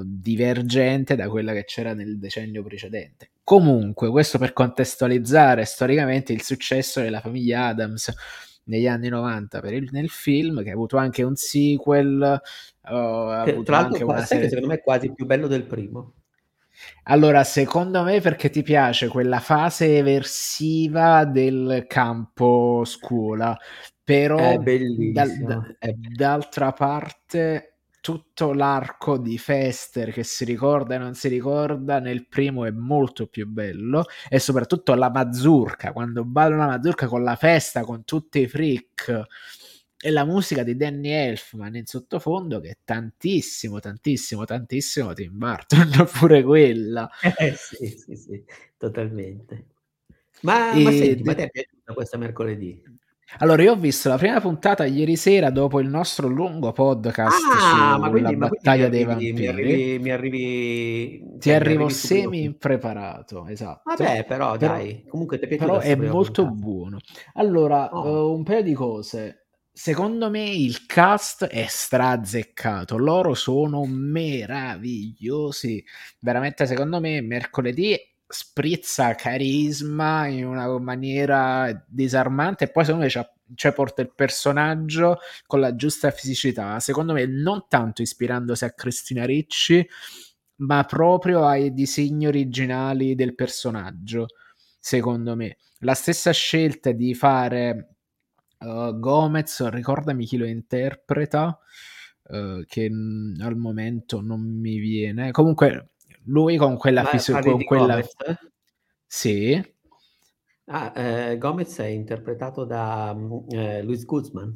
[0.03, 3.31] divergente da quella che c'era nel decennio precedente.
[3.43, 8.13] Comunque, questo per contestualizzare storicamente il successo della famiglia Addams
[8.65, 13.51] negli anni '90 per il nel film, che ha avuto anche un sequel, ha Che
[13.51, 16.13] avuto tra l'altro anche qua serie secondo me è quasi più bello del primo?
[17.03, 24.59] Allora, secondo me perché ti piace quella fase eversiva del campo scuola, È però dal
[24.59, 27.72] d bellissimo, è d'altra parte
[28.03, 33.27] tutto l'arco di Fester che si ricorda e non si ricorda nel primo è molto
[33.27, 38.39] più bello e soprattutto la mazurka, quando balla la mazurka con la festa, con tutti
[38.41, 39.23] i freak
[39.97, 45.89] e la musica di Danny Elfman in sottofondo che è tantissimo, tantissimo, tantissimo Tim Burton
[46.19, 47.09] pure quella.
[47.37, 48.43] Eh sì, sì, sì,
[48.77, 49.67] totalmente.
[50.41, 52.81] Ma ma E senti, ma a de te è piaciuta questa mercoledì?
[53.39, 57.95] Allora, io ho visto la prima puntata ieri sera dopo il nostro lungo podcast Ah,
[57.95, 59.47] sulla quindi ma quindi mi battaglia dei arrivi mi vampiri.
[59.47, 63.81] arrivi mi arrivi Ti cioè mi arrivo semi impreparato, esatto.
[63.85, 66.65] Vabbè, però Però dai, comunque t'è piaciuta però è molto puntata?
[66.67, 66.97] buono.
[67.33, 68.29] Allora, Oh.
[68.31, 69.37] uhm, un paio di cose.
[69.75, 72.97] Secondo me il cast è stra-azzeccato.
[72.97, 75.83] Loro sono meravigliosi.
[76.19, 77.97] Veramente, secondo me, mercoledì
[78.33, 85.19] sprizza carisma in una maniera disarmante e poi secondo me c'ha cioè porta il personaggio
[85.45, 86.79] con la giusta fisicità.
[86.79, 89.87] Secondo me non tanto ispirandosi a Cristina Ricci,
[90.57, 94.25] ma proprio ai disegni originali del personaggio,
[94.79, 95.57] secondo me.
[95.79, 97.95] La stessa scelta di fare,
[98.59, 101.59] uhm, Gomez, ricordami chi lo interpreta,
[102.29, 102.89] uhm, che,
[103.41, 105.31] al momento non mi viene.
[105.31, 105.89] Comunque
[106.25, 108.13] lui con quella Ma fisi parli con quella Gomez?
[109.07, 109.61] sì.
[110.67, 114.53] Ah, ehm, Gomez è interpretato da, mhmm, ehm, Luis Guzman,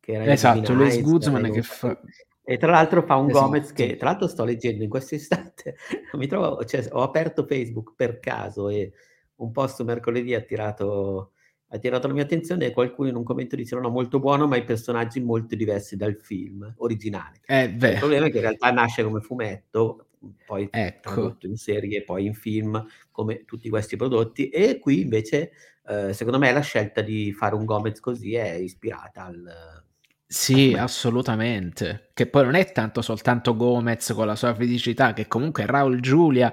[0.00, 2.00] che era Esatto, Luis Guzman che fa
[2.46, 3.74] e tra l'altro fa un Gomez Esatto.
[3.74, 5.76] che tra l'altro sto leggendo in questo istante,
[6.18, 8.92] mi trovo cioè ho aperto Facebook per caso e
[9.36, 11.32] un post mercoledì ha attirato
[11.68, 14.56] ha attirato la mia attenzione e qualcuno in un commento diceva: "No, molto buono, ma
[14.56, 17.40] i personaggi molto diversi dal film originale".
[17.46, 20.08] Eh, il problema è che in realtà nasce come fumetto,
[20.44, 21.00] poi Ecco.
[21.14, 25.50] tradotto in serie, poi in film, come tutti questi prodotti e qui invece,
[25.88, 29.84] uhm, secondo me la scelta di fare un Gomez così è ispirata al
[30.26, 32.10] Sì, assolutamente.
[32.14, 36.52] Che poi non è tanto soltanto Gomez con la sua fisicità, che comunque Raul Julia,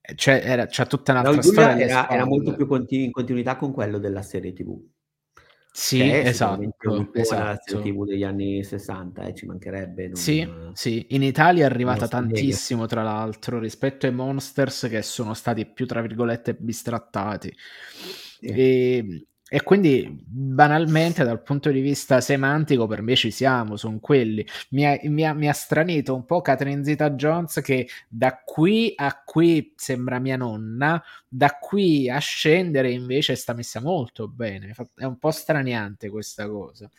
[0.00, 3.04] ehm, cioè era c'ha tutta Raul un'altra storia Julia alle era era molto più conti
[3.04, 4.80] in continuità con quello della serie TV.
[5.80, 7.12] Sì, Che è sicuramente esatto,
[7.46, 7.92] la serie esatto.
[7.92, 12.86] TV degli anni '60, eh, ci mancherebbe, Sì, non sì, in Italia è arrivata tantissimo
[12.86, 17.54] tra l'altro rispetto ai Monsters che sono stati più, tra virgolette, "bistrattati".
[18.40, 18.58] Sì.
[18.60, 24.46] Ehm, e quindi banalmente dal punto di vista semantico per me ci siamo, son quelli.
[24.70, 29.22] Mi ha mi ha mi ha stranito un po' Catherine Zeta-Jones che da qui a
[29.24, 34.74] qui sembra mia nonna, da qui a scendere invece sta messa molto bene.
[34.94, 36.90] È un po' straniante questa cosa.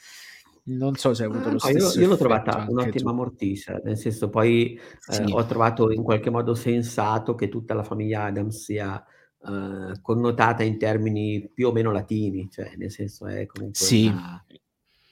[0.66, 3.12] Non so se hai avuto Ah, lo no, io stesso io l'ho trovata un'ottima tu.
[3.12, 5.34] Morticia, nel senso poi, ehm, Sì.
[5.34, 9.04] ho trovato in qualche modo sensato che tutta la famiglia Addams sia,
[9.42, 14.08] uhm, connotata in termini più o meno latini, cioè nel senso è comunque Sì.
[14.08, 14.44] una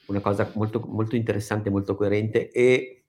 [0.08, 3.06] una cosa molto molto interessante, molto coerente e,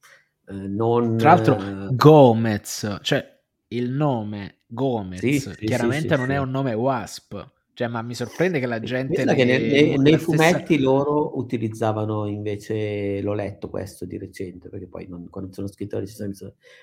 [0.49, 1.59] uhm, non Tra l'altro
[1.89, 3.41] Gomez, cioè
[3.71, 7.57] il nome Gomez sì, sì, sì, chiaramente non è un nome wasp.
[7.79, 12.26] Cioè, ma mi sorprende che la gente che ne la nei stessa fumetti loro utilizzavano
[12.26, 16.33] invece l'ho letto questo di recente, perché poi non quando sono scrittori ci sono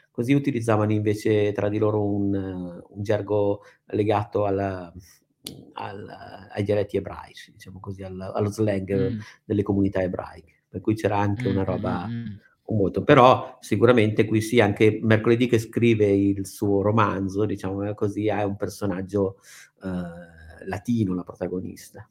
[0.09, 6.07] così utilizzavano invece tra di loro un un gergo legato al mhmm, al
[6.53, 9.25] ai dialetti ebraici, diciamo così, al allo slang Mh.
[9.43, 10.63] delle comunità ebraiche.
[10.69, 12.39] Per cui c'era anche una roba mh, mh.
[12.67, 18.27] un moto però sicuramente qui sì, anche mercoledì che scrive il suo romanzo, diciamo così,
[18.27, 19.39] è un personaggio,
[19.81, 20.34] uhm,
[20.65, 22.07] latino la protagonista.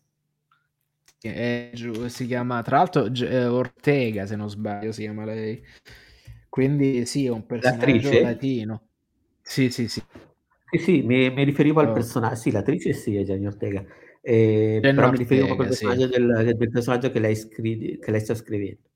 [1.21, 1.71] È
[2.09, 5.63] si chiama tra l'altro G ehm, Ortega se non sbaglio si chiama lei.
[6.49, 8.19] Quindi sì, è un personaggio L'attrice?
[8.19, 8.89] latino.
[9.43, 10.03] Sì, sì, sì.
[10.73, 11.93] Sì, sì, mi mi riferivo al Oh.
[11.93, 13.85] persona sì, l'attrice sì, è Jenny Ortega,
[14.83, 15.87] Jenna però mi riferivo proprio al sì.
[15.87, 18.91] personaggio del del personaggio che lei scrivi che lei sta scrivendo.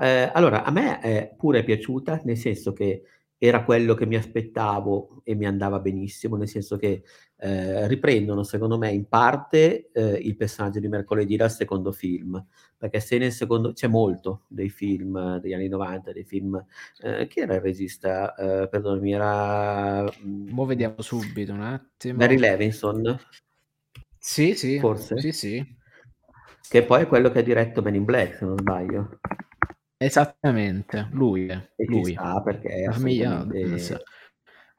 [0.00, 3.02] Ehm, allora a me è pure piaciuta, nel senso che
[3.46, 7.02] era quello che mi aspettavo e mi andava benissimo, nel senso che,
[7.36, 12.42] ehm, riprendono secondo me in parte, ehm, il personaggio di mercoledì dal secondo film,
[12.76, 16.62] perché se nel secondo c'è molto dei film degli anni '90, dei film
[17.02, 18.34] ehm, chi era il regista?
[18.34, 20.02] Ehm, perdonami, era,
[20.48, 21.60] Mo' mhmm, vediamo subito, un
[22.14, 22.38] Barry attimo.
[22.38, 23.18] Levinson?
[24.18, 25.32] Sì, sì, sì, Forse?
[25.32, 25.76] sì.
[26.68, 29.18] Che poi è quello che ha diretto Men in Black, se non sbaglio.
[30.00, 32.12] Esattamente, lui è, E lui.
[32.12, 34.02] sta perché è La famiglia assolutamente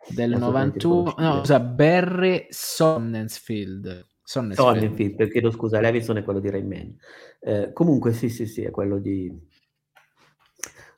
[0.07, 4.05] Del è assolutamente 91 no scusa, Barry Sonnenfeld.
[4.23, 4.55] Sonnenfeld.
[4.67, 6.95] Sonnenfeld, chiedo scusa, Levinson è quello di Rain Man.
[7.41, 9.31] Ehm, comunque sì, sì, sì, è quello di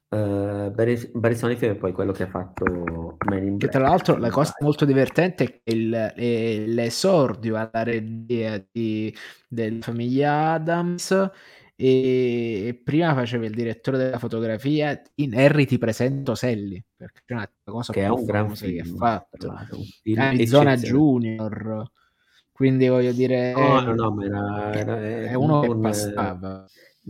[0.09, 4.17] ehm, Barry Barry Sonnenfeld è poi quello che ha fatto Men in Che tra l'altro
[4.17, 9.13] la cosa molto divertente è che il ehm, l'esordio alla regia di
[9.47, 11.29] della famiglia Addams,
[11.77, 17.49] ehm, prima faceva il direttore della fotografia in Harry ti presento Sally, perché è la
[17.63, 19.47] cosa Che è un gran famosa che ha film, fatto.
[19.71, 20.75] un film Arizona.
[20.75, 21.91] Junior.
[22.51, 24.97] Quindi voglio dire, No, no, no, era che era
[25.29, 26.65] è uno comunque che un passava.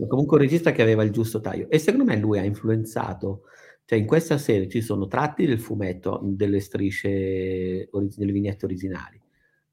[0.06, 3.44] comunque un regista che aveva il giusto taglio e secondo me lui ha influenzato
[3.86, 9.18] cioè in questa serie ci sono tratti del fumetto, delle strisce delle vignette originali,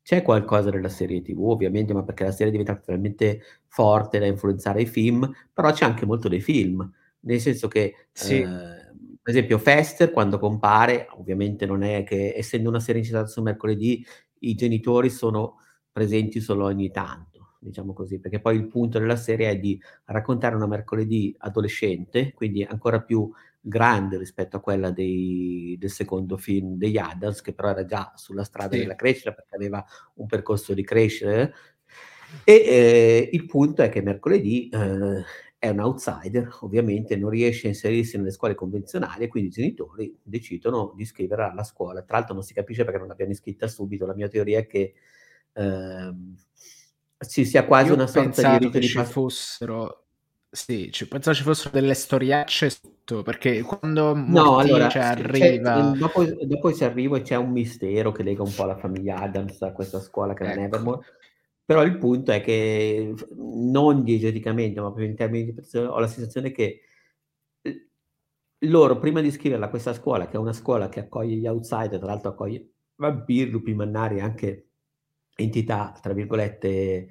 [0.08, 4.28] C'è qualcosa nella serie TV ovviamente, ma perché la serie è diventata talmente forte da
[4.28, 6.88] influenzare i film, però c'è anche molto dei film.
[7.22, 8.46] Nel senso che, Sì.
[8.46, 13.42] ehm, per esempio Fester quando compare, ovviamente non è che essendo una serie incitata su
[13.42, 14.06] mercoledì,
[14.42, 15.56] i genitori sono
[15.92, 20.54] presenti solo ogni tanto, diciamo così, perché poi il punto della serie è di raccontare
[20.56, 23.28] una mercoledì adolescente, quindi ancora più
[23.68, 28.44] grande rispetto a quella dei del secondo film degli Addams, che però era già sulla
[28.44, 28.80] strada Sì.
[28.82, 29.84] della crescita, perché aveva
[30.16, 31.54] un percorso di crescere
[32.44, 35.24] e, ehm, il punto è che mercoledì, ehm,
[35.58, 40.16] è un outsider, ovviamente non riesce a inserirsi nelle scuole convenzionali e quindi i genitori
[40.22, 42.04] decidono di iscriverla alla scuola.
[42.04, 44.06] Tra l'altro non si capisce perché non l'abbiano iscritta subito.
[44.06, 44.94] La mia teoria è che,
[45.54, 46.36] ehm,
[47.28, 50.04] ci sia quasi Io una sorta di rito che di ci pas fossero
[50.52, 52.70] sì, ci pensavo ci fossero delle storiacce
[53.08, 58.12] sotto, perché quando No, allora, c'è arriva dopo dopo ci arrivo e c'è un mistero
[58.12, 60.56] che lega un po' la famiglia Addams a questa scuola che è Ecco.
[60.56, 61.06] Nevermore,
[61.64, 66.50] però il punto è che non diegeticamente, ma proprio in termini di ho la sensazione
[66.52, 66.82] che
[68.66, 72.00] loro prima di iscriverla a questa scuola, che è una scuola che accoglie gli outsider,
[72.00, 74.70] tra l'altro accoglie vampiri, lupi mannari anche
[75.36, 77.08] entità, tra virgolette,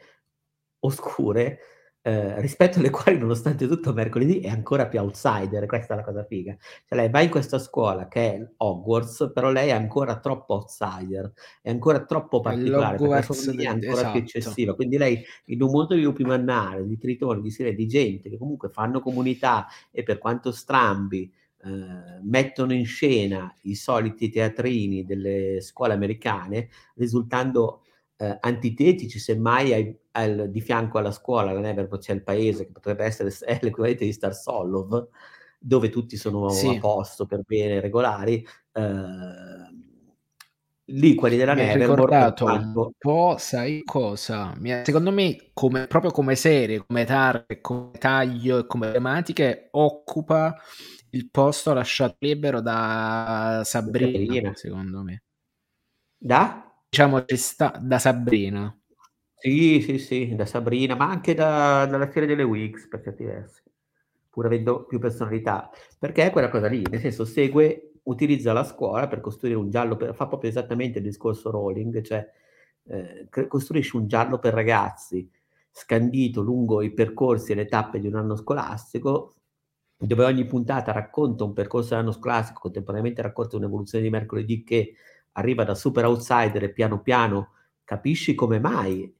[0.80, 1.58] "oscure",
[2.04, 6.24] ehm, rispetto alle quali nonostante tutto mercoledì è ancora più outsider, questa è la cosa
[6.24, 6.56] figa.
[6.86, 11.32] Cioè lei va in questa scuola che è Hogwarts, però lei è ancora troppo outsider,
[11.62, 14.18] è ancora troppo particolare, famiglia è ancora più esatto.
[14.20, 14.74] eccessiva.
[14.74, 18.36] Quindi lei in un mondo di lupi mannari, di tritoni, di sirene, di gente che
[18.38, 21.32] comunque fanno comunità e per quanto strambi,
[21.64, 27.83] ehm, mettono in scena i soliti teatrini delle scuole americane, risultando,
[28.16, 32.72] ehm, antitetici semmai ai al di fianco alla scuola, la Nevermore c'è il paese che
[32.72, 33.30] potrebbe essere
[33.62, 35.08] l'equivalente di Stars Hollow,
[35.58, 36.78] dove tutti sono a Sì.
[36.78, 39.92] posto, per bene, regolari, ehm,
[40.86, 44.54] lì quelli della Mi Nevermore per ricordato un quanto po' sai cosa?
[44.58, 50.56] Ha secondo me come proprio come serie, come target, come taglio e come tematiche, occupa
[51.10, 54.54] il posto lasciato libero da Sabrina, Sabrina.
[54.54, 55.20] secondo me.
[56.22, 56.63] Da?
[56.94, 58.72] Diciamo ci sta da Sabrina.
[59.34, 63.62] Sì, sì, sì, da Sabrina, ma anche da dalla Fiera delle Winx per certi versi,
[64.30, 65.68] pur avendo più personalità.
[65.98, 69.96] Perché è quella cosa lì, nel senso segue utilizza la scuola per costruire un giallo
[69.96, 72.30] per fa proprio esattamente il discorso Rowling, cioè,
[73.28, 75.28] c costruisce un giallo per ragazzi,
[75.72, 79.34] scandito lungo i percorsi e le tappe di un anno scolastico,
[79.98, 84.94] dove ogni puntata racconta un percorso dell'anno scolastico, contemporaneamente racconta un'evoluzione di mercoledì che
[85.34, 87.50] arriva da super outsider e piano piano
[87.84, 89.12] capisci come mai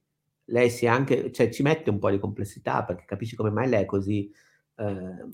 [0.48, 3.82] lei sia anche cioè ci mette un po' di complessità, perché capisci come mai lei
[3.82, 4.30] è così
[4.76, 5.30] ehm,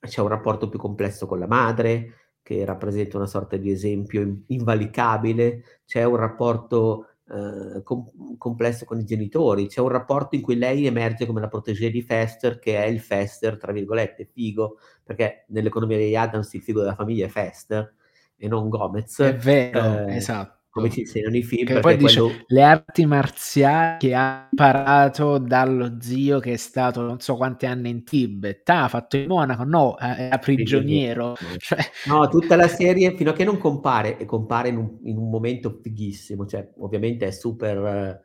[0.00, 4.42] c'è un rapporto più complesso con la madre, che rappresenta una sorta di esempio in
[4.48, 8.04] invalicabile, c'è un rapporto, ehm, com
[8.38, 12.02] complesso con i genitori, c'è un rapporto in cui lei emerge come la protégée di
[12.02, 16.94] Fester, che è il Fester, tra virgolette, "figo", perché nell'economia degli Addams il figo della
[16.96, 17.94] famiglia è Fester
[18.42, 20.26] e non Gomez, È vero, ehm,
[20.68, 21.00] come ci esatto.
[21.00, 26.40] insegnano i film, Che poi dice: quello "Le arti marziali che ha imparato dallo zio
[26.40, 28.68] che è stato non so quanti anni in Tibet.
[28.70, 29.64] Ah, ha fatto il monaco?
[29.64, 34.24] No, a era prigioniero." Cioè No, tutta la serie fino a che non compare e
[34.24, 38.20] compare in un in un momento fighissimo, cioè ovviamente è super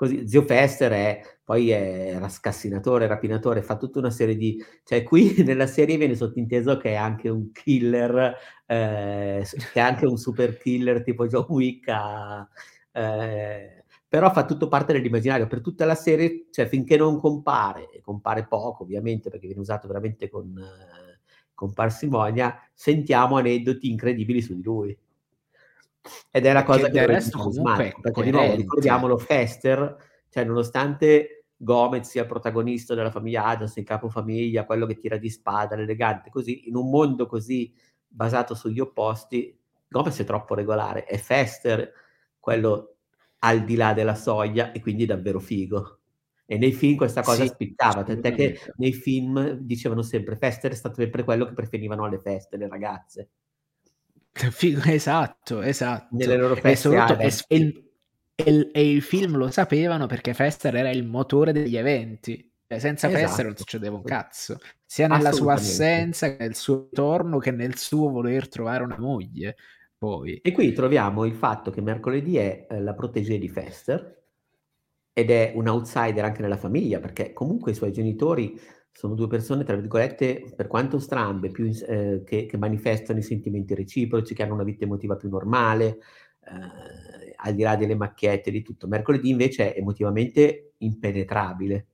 [0.00, 5.34] così zio Fester è poi è rascassinatore, rapinatore, fa tutta una serie di cioè qui
[5.44, 8.34] nella serie viene sottinteso che è anche un killer,
[8.66, 12.48] s che è anche un super killer tipo John Wick a
[12.92, 15.46] ehm, però fa tutto parte dell'immaginario.
[15.46, 19.86] Per tutta la serie, cioè finché non compare, e compare poco ovviamente perché viene usato
[19.86, 20.52] veramente con
[21.54, 24.96] con parsimonia, sentiamo aneddoti incredibili su di lui.
[26.32, 29.96] Ed è la cosa che del resto comunque perché di nuovo ricordiamolo Fester,
[30.28, 35.28] cioè nonostante Gomez sia il protagonista della famiglia Addams, il capofamiglia, quello che tira di
[35.28, 37.74] spada, l'elegante, così, in un mondo così
[38.06, 41.92] basato sugli opposti, Gomez è troppo regolare, è Fester
[42.38, 42.94] quello
[43.40, 45.98] al di là della soglia e quindi davvero figo.
[46.46, 50.74] E nei film questa cosa Sì, spiccava, tant'è che nei film dicevano sempre: "Fester è
[50.74, 53.30] stato sempre quello che preferivano alle feste le ragazze."
[54.86, 55.60] Esatto,
[56.12, 56.36] Nelle esatto.
[56.36, 57.14] loro E feste
[57.48, 57.88] e il
[58.46, 62.48] il il film lo sapevano perché Fester era il motore degli eventi.
[62.66, 66.88] Cioè senza Fester non Esatto, succedeva un cazzo, sia nella sua assenza, che nel suo
[66.90, 69.56] ritorno, che nel suo voler trovare una moglie,
[69.98, 70.38] poi.
[70.40, 74.18] E qui troviamo il fatto che mercoledì è, ehm, la protégée di Fester
[75.12, 78.58] ed è un outsider anche nella famiglia, perché comunque i suoi genitori
[78.92, 83.74] sono 2 persone, tra virgolette, per quanto strambe, più ehm, che che manifestano i sentimenti
[83.74, 85.98] reciproci, che hanno una vita emotiva più normale,
[86.46, 86.70] ehm,
[87.36, 88.86] al di là delle macchiette, di tutto.
[88.88, 91.86] Mercoledì invece è emotivamente impenetrabile.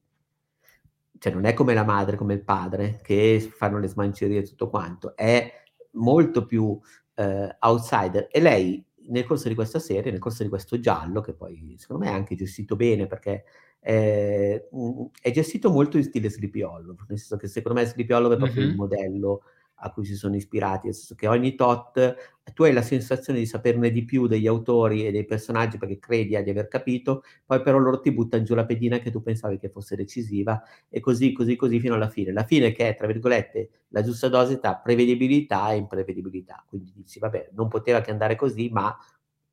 [1.19, 4.69] Cioè non è come la madre, come il padre, che fanno le smancerie e tutto
[4.69, 5.51] quanto, è
[5.93, 6.79] molto più,
[7.15, 11.35] ehm, outsider e lei nel corso di questa serie, nel corso di questo giallo, che
[11.35, 13.45] poi secondo me è anche gestito bene perché,
[13.81, 18.13] ehm, mhmm, è gestito molto in stile Sleepy Hollow, nel senso che secondo me Sleepy
[18.13, 18.77] Hollow è proprio il Mh-mh.
[18.77, 19.43] modello
[19.79, 22.15] a cui si sono ispirati, nel senso che ogni tot
[22.55, 26.29] tu hai la sensazione di saperne di più degli autori e dei personaggi perché credi
[26.43, 29.69] di aver capito, poi però loro ti buttan giù la pedina che tu pensavi che
[29.69, 32.33] fosse decisiva e così, così, così fino alla fine.
[32.33, 36.65] La fine che è, tra virgolette, la giusta dose tra prevedibilità e imprevedibilità.
[36.69, 38.97] Quindi dici: "Vabbè, non poteva che andare così, ma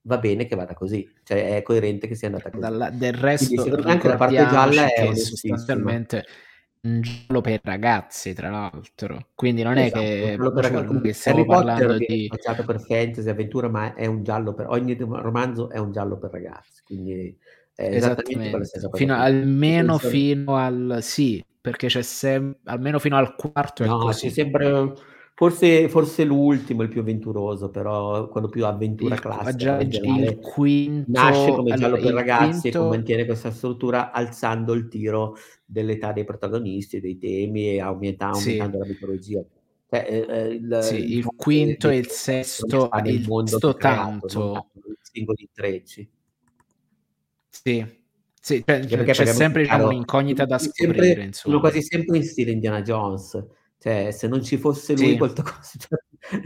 [0.03, 2.61] va bene che vada così." Cioè è coerente che sia andata così.
[2.61, 6.01] Dalla del Quindi resto me anche la parte gialla è che onestissima.
[6.85, 10.83] Un giallo per ragazzi tra l'altro, quindi non è Esatto, un che giallo per raga
[10.83, 15.15] comunque stiamo parlando di spacciato per fantasy, avventura, ma è un giallo per ogni rom
[15.21, 17.35] romanzo è un giallo per ragazzi, quindi
[17.73, 23.17] è esattamente Esattamente, stessa cosa fino almeno fino al sì, perché c'è sem almeno fino
[23.17, 24.93] al quarto è No, c'è sempre
[25.49, 30.39] forse forse l'ultimo il più avventuroso, però quello più avventura Il classica, il generale
[31.05, 35.35] nasce quinto come allora giallo per ragazzi e quinto mantiene questa struttura alzando il tiro
[35.65, 38.57] dell'età dei protagonisti e dei temi e aumenta Sì.
[38.59, 39.43] aumentando la mitologia.
[39.89, 44.85] Cioè, ehm, ehm, il Sì, il il quinto e il sesto il mondo creato, tanto.
[44.85, 46.09] nei singoli intrecci.
[47.49, 47.85] Sì,
[48.41, 51.59] sì, cioè c'è parliamoci sempre diciamo chiaro, un'incognita da sempre scoprire sono insomma.
[51.59, 53.45] quasi sempre in stile Indiana Jones,
[53.83, 55.17] cioè se non ci fosse lui Sì.
[55.17, 55.97] molte cose cioè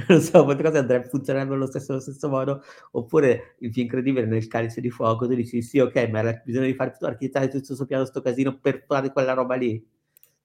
[0.10, 2.62] non so, molte cose andre funzionerebbero allo stesso allo stesso modo,
[2.94, 6.66] oppure il più incredibile nel Calice di Fuoco, tu dici: "Sì okay, ma era bisogno
[6.66, 9.86] di fare tutto architettare tutto 'sto piano, 'sto casino per fare quella roba lì?"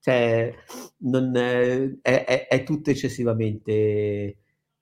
[0.00, 0.54] Cioè
[0.98, 3.72] non è è è tutto eccessivamente,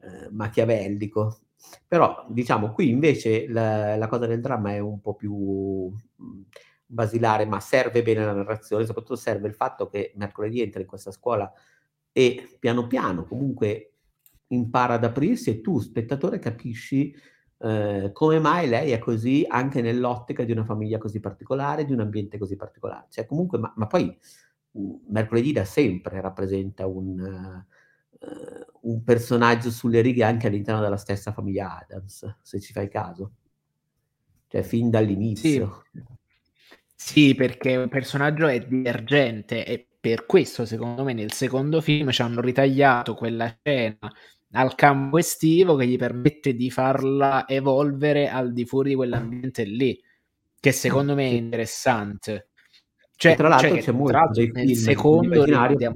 [0.01, 1.41] ehm, machiavellico.
[1.87, 5.93] Però diciamo qui invece la la cosa del dramma è un po' più,
[6.87, 11.11] basilare, ma serve bene la narrazione, soprattutto serve il fatto che mercoledì entra in questa
[11.13, 11.51] scuola
[12.13, 13.93] e piano piano comunque
[14.49, 17.15] impara ad aprirsi e tu spettatore capisci,
[17.59, 22.01] ehm, come mai lei è così anche nell'ottica di una famiglia così particolare, di un
[22.01, 23.07] ambiente così particolare.
[23.11, 24.17] Cioè comunque ma ma poi,
[24.73, 27.67] mhmm, mercoledì da sempre rappresenta un ehm,
[28.83, 33.33] un personaggio sulle righe anche all'interno della stessa famiglia Addams, se ci fai caso.
[34.53, 34.91] Cioè fin
[35.37, 35.65] Sì.
[35.71, 35.85] dall'inizio.
[36.99, 42.41] Sì, perché un personaggio è divergente e per questo secondo me nel secondo film c'hanno
[42.41, 44.11] ritagliato quella scena
[44.53, 50.01] al campo estivo che gli permette di farla evolvere al di fuori di quell'ambiente lì,
[50.59, 52.49] che secondo me è interessante.
[53.23, 55.95] E tra Cioè cioè l'altro c'è molto l'altro dei nel film secondo ricordiamo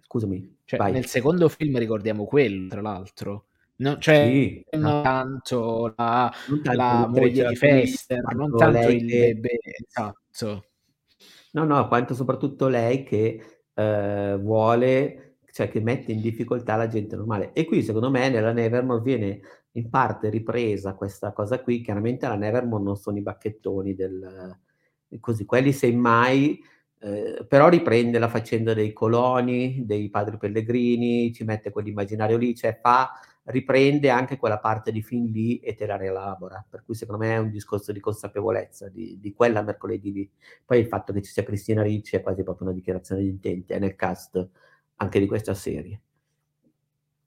[0.00, 0.92] scusami, cioè vai.
[0.92, 3.46] nel secondo film ricordiamo quello tra l'altro.
[3.76, 5.02] No cioè Sì, non esatto.
[5.02, 9.48] tanto la Non tanto la moglie di Fester, non tanto lei il bebè
[9.86, 10.64] esatto.
[11.54, 17.14] No, no, quanto soprattutto lei che, ehm, vuole cioè che mette in difficoltà la gente
[17.14, 17.52] normale.
[17.52, 19.40] E qui secondo me nella Nevermore viene
[19.72, 24.58] in parte ripresa questa cosa qui, chiaramente alla Nevermore non sono i bacchettoni del
[25.20, 26.58] così, quelli semmai,
[27.00, 32.78] ehm, però riprende la faccenda dei coloni, dei padri pellegrini, ci mette quell'immaginario lì, cioè
[32.80, 33.10] fa
[33.44, 36.64] riprende anche quella parte di film lì e te la rielabora.
[36.68, 40.30] Per cui secondo me è un discorso di consapevolezza di di quella mercoledì lì.
[40.64, 43.72] Poi il fatto che ci sia Christina Ricci è quasi proprio una dichiarazione di intenti,
[43.72, 44.48] è nel cast
[44.96, 46.00] anche di questa serie.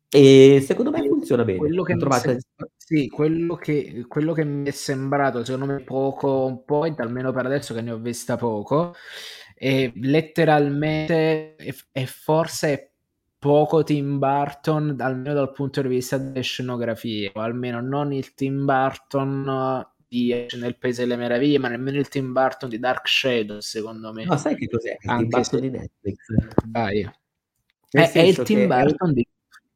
[0.10, 1.58] E secondo me funziona bene.
[1.58, 2.40] quello che se
[2.78, 7.46] sì, quello che quello che mi è sembrato secondo me poco on point, almeno per
[7.46, 8.94] adesso che ne ho vista poco,
[9.54, 12.95] è letteralmente e forse è
[13.46, 18.66] poco Tim Burton, almeno dal punto di vista delle scenografie, o almeno non il Tim
[18.66, 23.64] Burton di Alice nel Paese delle Meraviglie, ma nemmeno il Tim Burton di Dark Shadows
[23.64, 24.26] secondo me.
[24.26, 26.18] No, sai che cos'è il Tim Anche Burton se di Netflix?
[26.66, 27.02] vai.
[27.92, 29.28] Nel È è il Tim è Burton di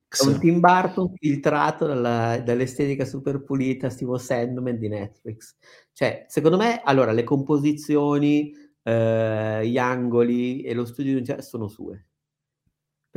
[0.08, 0.40] è un.
[0.40, 5.56] Tim Burton filtrato dalla dall'estetica super pulita stilo Sandman di Netflix.
[5.94, 8.52] Cioè, secondo me allora le composizioni,
[8.82, 12.06] ehm, gli angoli e lo studio sono sue.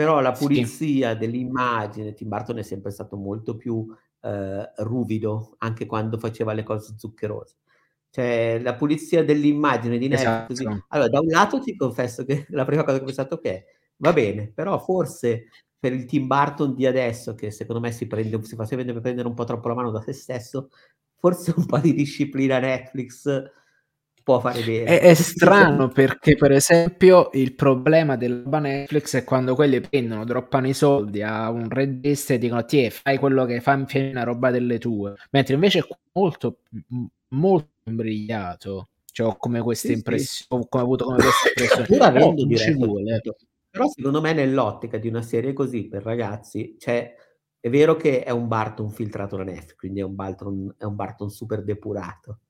[0.03, 0.72] Però la Sì.
[0.72, 3.86] pulizia dell'immagine Tim Burton è sempre stato molto più,
[4.22, 7.57] ehm, ruvido, anche quando faceva le cose zuccherose.
[8.11, 10.84] Cioè la pulizia dell'immagine di Netflix Esatto.
[10.88, 13.62] allora da un lato ti confesso che la prima cosa che ho pensato: "Okay,
[13.98, 15.48] va bene", però forse
[15.78, 19.28] per il Tim Burton di adesso, che secondo me si prende si fa sempre prendere
[19.28, 20.70] un po' troppo la mano da se stesso,
[21.18, 23.26] forse un po' di disciplina Netflix
[24.23, 24.85] può fare bene.
[24.85, 30.68] È, è strano perché, per esempio, il problema della Netflix è quando quelli prendono, droppano
[30.68, 34.79] i soldi a un regista e dicono: Ti fai quello che fa, una roba delle
[34.79, 35.14] tue.
[35.31, 36.59] Mentre invece è molto,
[37.29, 38.89] molto imbrigliato.
[39.12, 40.68] Cioè, ho come questa sì, impressione, sì.
[40.70, 41.87] ho avuto come questa impressione.
[41.87, 43.20] Pur avendo vuole.
[43.70, 47.14] Però secondo me nell'ottica di una serie così per ragazzi, cioè,
[47.59, 50.95] è vero che è un Barton filtrato da Netflix, quindi è un Barton, è un
[50.95, 52.41] Barton super depurato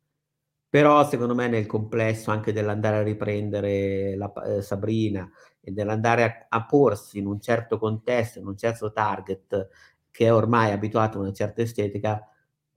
[0.72, 6.46] però secondo me nel complesso anche dell'andare a riprendere la, eh, Sabrina e dell'andare a,
[6.48, 9.68] a, porsi in un certo contesto, in un certo target
[10.10, 12.26] che è ormai abituato a una certa estetica,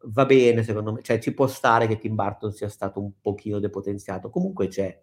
[0.08, 3.60] va bene secondo me, cioè ci può stare che Tim Burton sia stato un pochino
[3.60, 5.02] depotenziato, comunque c'è.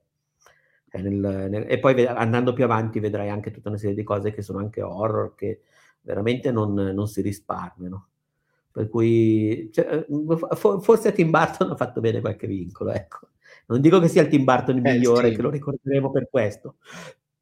[0.92, 4.42] Nel, nel, e poi andando più avanti vedrai anche tutta una serie di cose che
[4.42, 5.62] sono anche horror, che
[6.02, 8.08] veramente non, non si risparmiano.
[8.72, 13.28] Per cui cioè, eh, forse Tim Burton ha fatto bene qualche vincolo, ecco.
[13.66, 15.36] Non dico che sia il Tim Burton il eh, migliore, sì.
[15.36, 16.76] che lo ricorderemo per questo,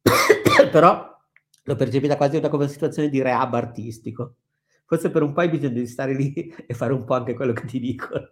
[0.71, 1.17] però
[1.63, 4.35] l'ho percepita quasi una come situazione di rehab artistico.
[4.85, 6.33] Forse per un po' hai bisogno di stare lì
[6.67, 8.29] e fare un po' anche quello che ti dicono.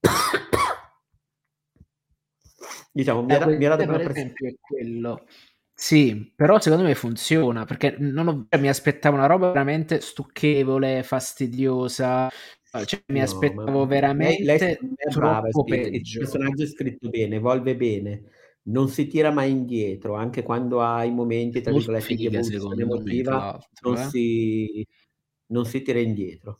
[2.92, 5.24] diciamo, mi, eh, era, mi era per esempio è quello
[5.82, 12.28] sì, però secondo me funziona perché non ho, mi aspettavo una roba veramente stucchevole, fastidiosa.
[12.84, 17.76] Cioè, mi no, aspettavo veramente lei, lei è brava, il personaggio è scritto bene, evolve
[17.76, 18.24] bene,
[18.64, 23.58] non si tira mai indietro, anche quando ha i momenti tra virgolette di evoluzione emotiva,
[23.80, 24.08] non, eh?
[24.10, 24.86] si,
[25.46, 26.58] non si tira indietro.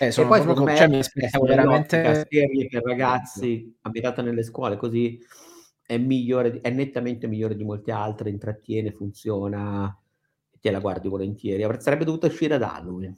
[0.00, 4.76] Eh, e poi secondo me cioè, mi aspettavo veramente serie per ragazzi abitata nelle scuole
[4.76, 5.18] così
[5.88, 9.98] è migliore, è nettamente migliore di molte altre, intrattiene, funziona,
[10.60, 11.66] te la guardi volentieri.
[11.80, 13.16] Sarebbe dovuto uscire ad Halloween.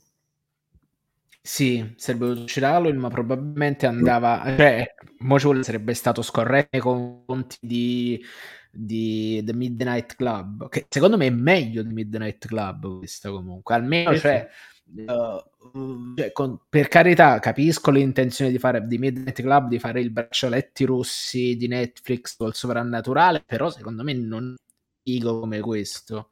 [1.42, 6.80] Sì, sarebbe dovuto uscire ad Halloween, ma probabilmente andava, cioè, Mojo sarebbe stato scorretto nei
[6.80, 8.22] confronti di,
[8.70, 14.16] di The Midnight Club, che secondo me è meglio di Midnight Club questa comunque, almeno,
[14.16, 14.48] cioè,
[14.92, 20.10] Uh, cioè, con, per carità, capisco l'intenzione di fare di Midnight Club di fare i
[20.10, 24.62] braccialetti rossi di Netflix col sovrannaturale, però secondo me non è
[25.02, 26.30] figo come questo.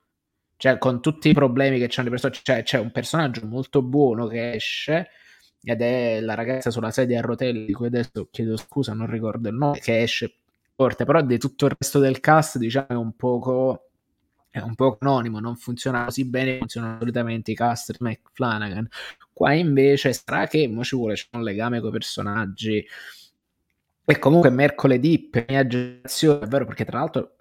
[0.56, 4.26] Cioè, con tutti i problemi che c'hanno le persone, cioè, c'è un personaggio molto buono
[4.26, 5.08] che esce
[5.62, 9.48] ed è la ragazza sulla sedia a rotelle di cui adesso chiedo scusa, non ricordo
[9.48, 10.34] il nome, che esce
[10.74, 13.87] forte, però di tutto il resto del cast, diciamo, è un poco
[14.50, 18.88] è un po' anonimo, non funziona così bene, funzionano solitamente i cast di McFlanagan.
[19.32, 22.86] Qua invece sarà che mo ci vuole c'è un legame con i personaggi.
[24.10, 27.36] E comunque mercoledì per mia generazione, è vero perché tra l'altro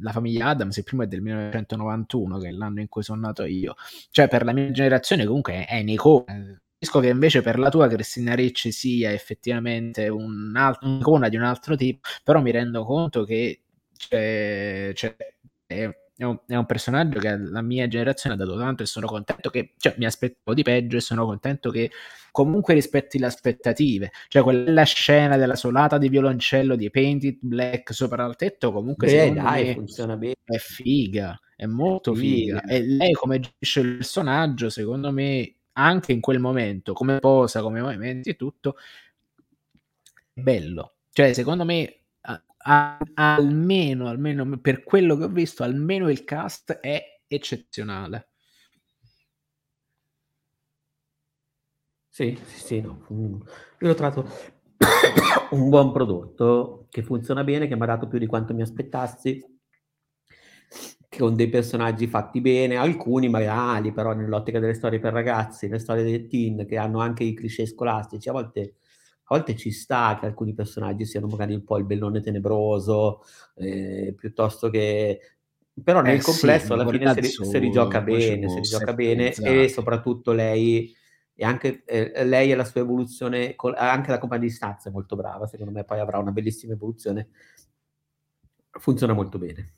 [0.00, 3.44] la famiglia Adams il primo è del 1991, che è l'anno in cui sono nato
[3.44, 3.74] io.
[4.10, 6.60] Cioè per la mia generazione comunque è un'icona.
[6.78, 12.06] Capisco che invece per la tua Cristina Ricci sia effettivamente un'icona di un altro tipo,
[12.22, 13.62] però mi rendo conto che
[13.96, 15.16] c'è, c'è
[15.66, 15.90] è
[16.24, 19.74] un, è un, personaggio che la mia generazione ha dato tanto e sono contento che,
[19.76, 21.90] cioè mi aspettavo di peggio e sono contento che
[22.30, 24.12] comunque rispetti le aspettative.
[24.28, 29.32] Cioè quella scena della solata di violoncello di Painted Black sopra il tetto comunque Beh,
[29.32, 30.34] dai, funziona bene.
[30.44, 32.60] è figa, è molto figa.
[32.60, 32.74] figa.
[32.74, 37.80] E lei come gestisce il personaggio, secondo me, anche in quel momento, come posa, come
[37.80, 38.76] movimenti e tutto,
[40.32, 40.94] è bello.
[41.12, 42.00] Cioè, secondo me
[43.14, 48.28] almeno, almeno per quello che ho visto, almeno il cast è eccezionale.
[52.08, 53.04] Sì, sì, sì, no.
[53.08, 54.26] Io l'ho trovato
[55.50, 59.44] un buon prodotto che funziona bene, che mi ha dato più di quanto mi aspettassi,
[61.18, 66.02] con dei personaggi fatti bene, alcuni magari, però nell'ottica delle storie per ragazzi, le storie
[66.04, 68.76] dei teen che hanno anche i cliché scolastici, a volte
[69.28, 73.22] a volte ci sta che alcuni personaggi siano magari un po' il bellone tenebroso,
[73.56, 75.20] eh, piuttosto che...
[75.82, 79.34] Però nel eh complesso sì, alla fine si, ri- si rigioca bene, si rigioca bene
[79.34, 80.94] e soprattutto lei
[81.38, 85.16] e anche eh, lei e la sua evoluzione, anche la compagnia di stanza è molto
[85.16, 87.28] brava, secondo me poi avrà una bellissima evoluzione,
[88.70, 89.72] funziona molto bene.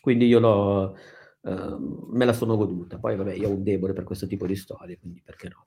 [0.00, 0.96] Quindi io l'ho,
[1.42, 1.76] eh,
[2.10, 4.98] me la sono goduta, poi vabbè io ho un debole per questo tipo di storie,
[4.98, 5.66] quindi perché no.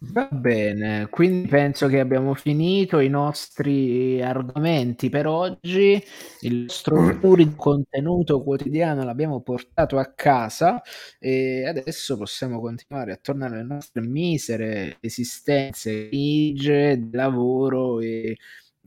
[0.00, 6.02] Va bene, quindi penso che abbiamo finito i nostri argomenti per oggi.
[6.40, 10.80] Il nostro plurido contenuto quotidiano l'abbiamo portato a casa
[11.18, 18.36] e adesso possiamo continuare a tornare alle nostre misere esistenze grigie lavoro e,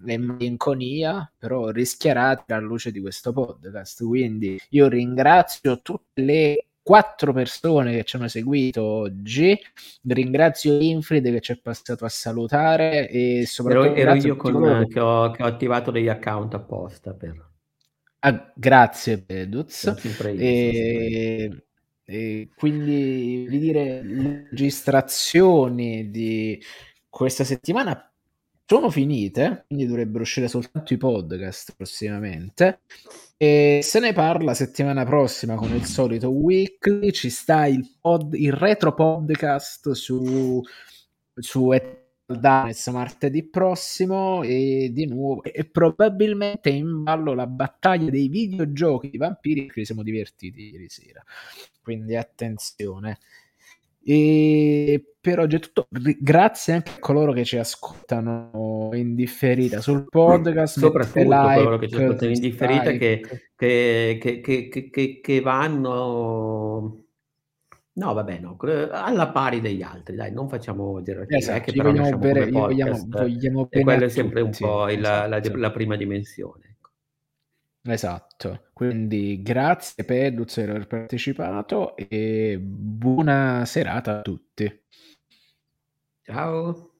[0.06, 4.04] e malinconia, però rischiarate alla luce di questo podcast.
[4.06, 9.60] Quindi io ringrazio tutte le quattro persone che ci hanno seguito oggi.
[10.08, 15.00] Ringrazio Infrid che ci è passato a salutare e soprattutto ero, ero io con, che,
[15.02, 17.46] ho, che ho attivato degli account apposta per...
[18.20, 19.94] Ah, grazie Peduz.
[20.24, 21.66] E,
[22.06, 26.58] e quindi vi dire le registrazioni di
[27.10, 28.10] questa settimana
[28.70, 32.82] sono finite, quindi dovrebbero uscire soltanto i podcast prossimamente.
[33.38, 37.12] E se ne parla settimana prossima con il solito weekly.
[37.12, 40.62] Ci sta il, pod, il retro podcast su,
[41.34, 41.72] su
[42.26, 49.18] Danes martedì prossimo e di nuovo e probabilmente in ballo la battaglia dei videogiochi di
[49.18, 51.24] vampiri che siamo divertiti ieri sera
[51.82, 53.20] quindi attenzione
[54.10, 55.86] e per oggi è tutto.
[55.90, 60.80] Grazie anche a coloro che ci ascoltano in differita sul podcast.
[60.80, 63.22] Soprattutto like, coloro che ci ascoltano in differita che,
[63.54, 67.04] che, che, che, vanno.
[67.92, 68.58] No, vabbè, no,
[68.92, 73.68] alla pari degli altri, dai, non facciamo gerarchia, esatto, che però vogliamo bere, vogliamo, vogliamo
[73.70, 74.64] e quello è sempre tutti.
[74.64, 75.28] un po' il, esatto.
[75.28, 76.67] la, la, la prima dimensione.
[77.90, 84.84] Esatto, quindi grazie Peduz per aver partecipato e buona serata a tutti.
[86.24, 86.92] Ciao.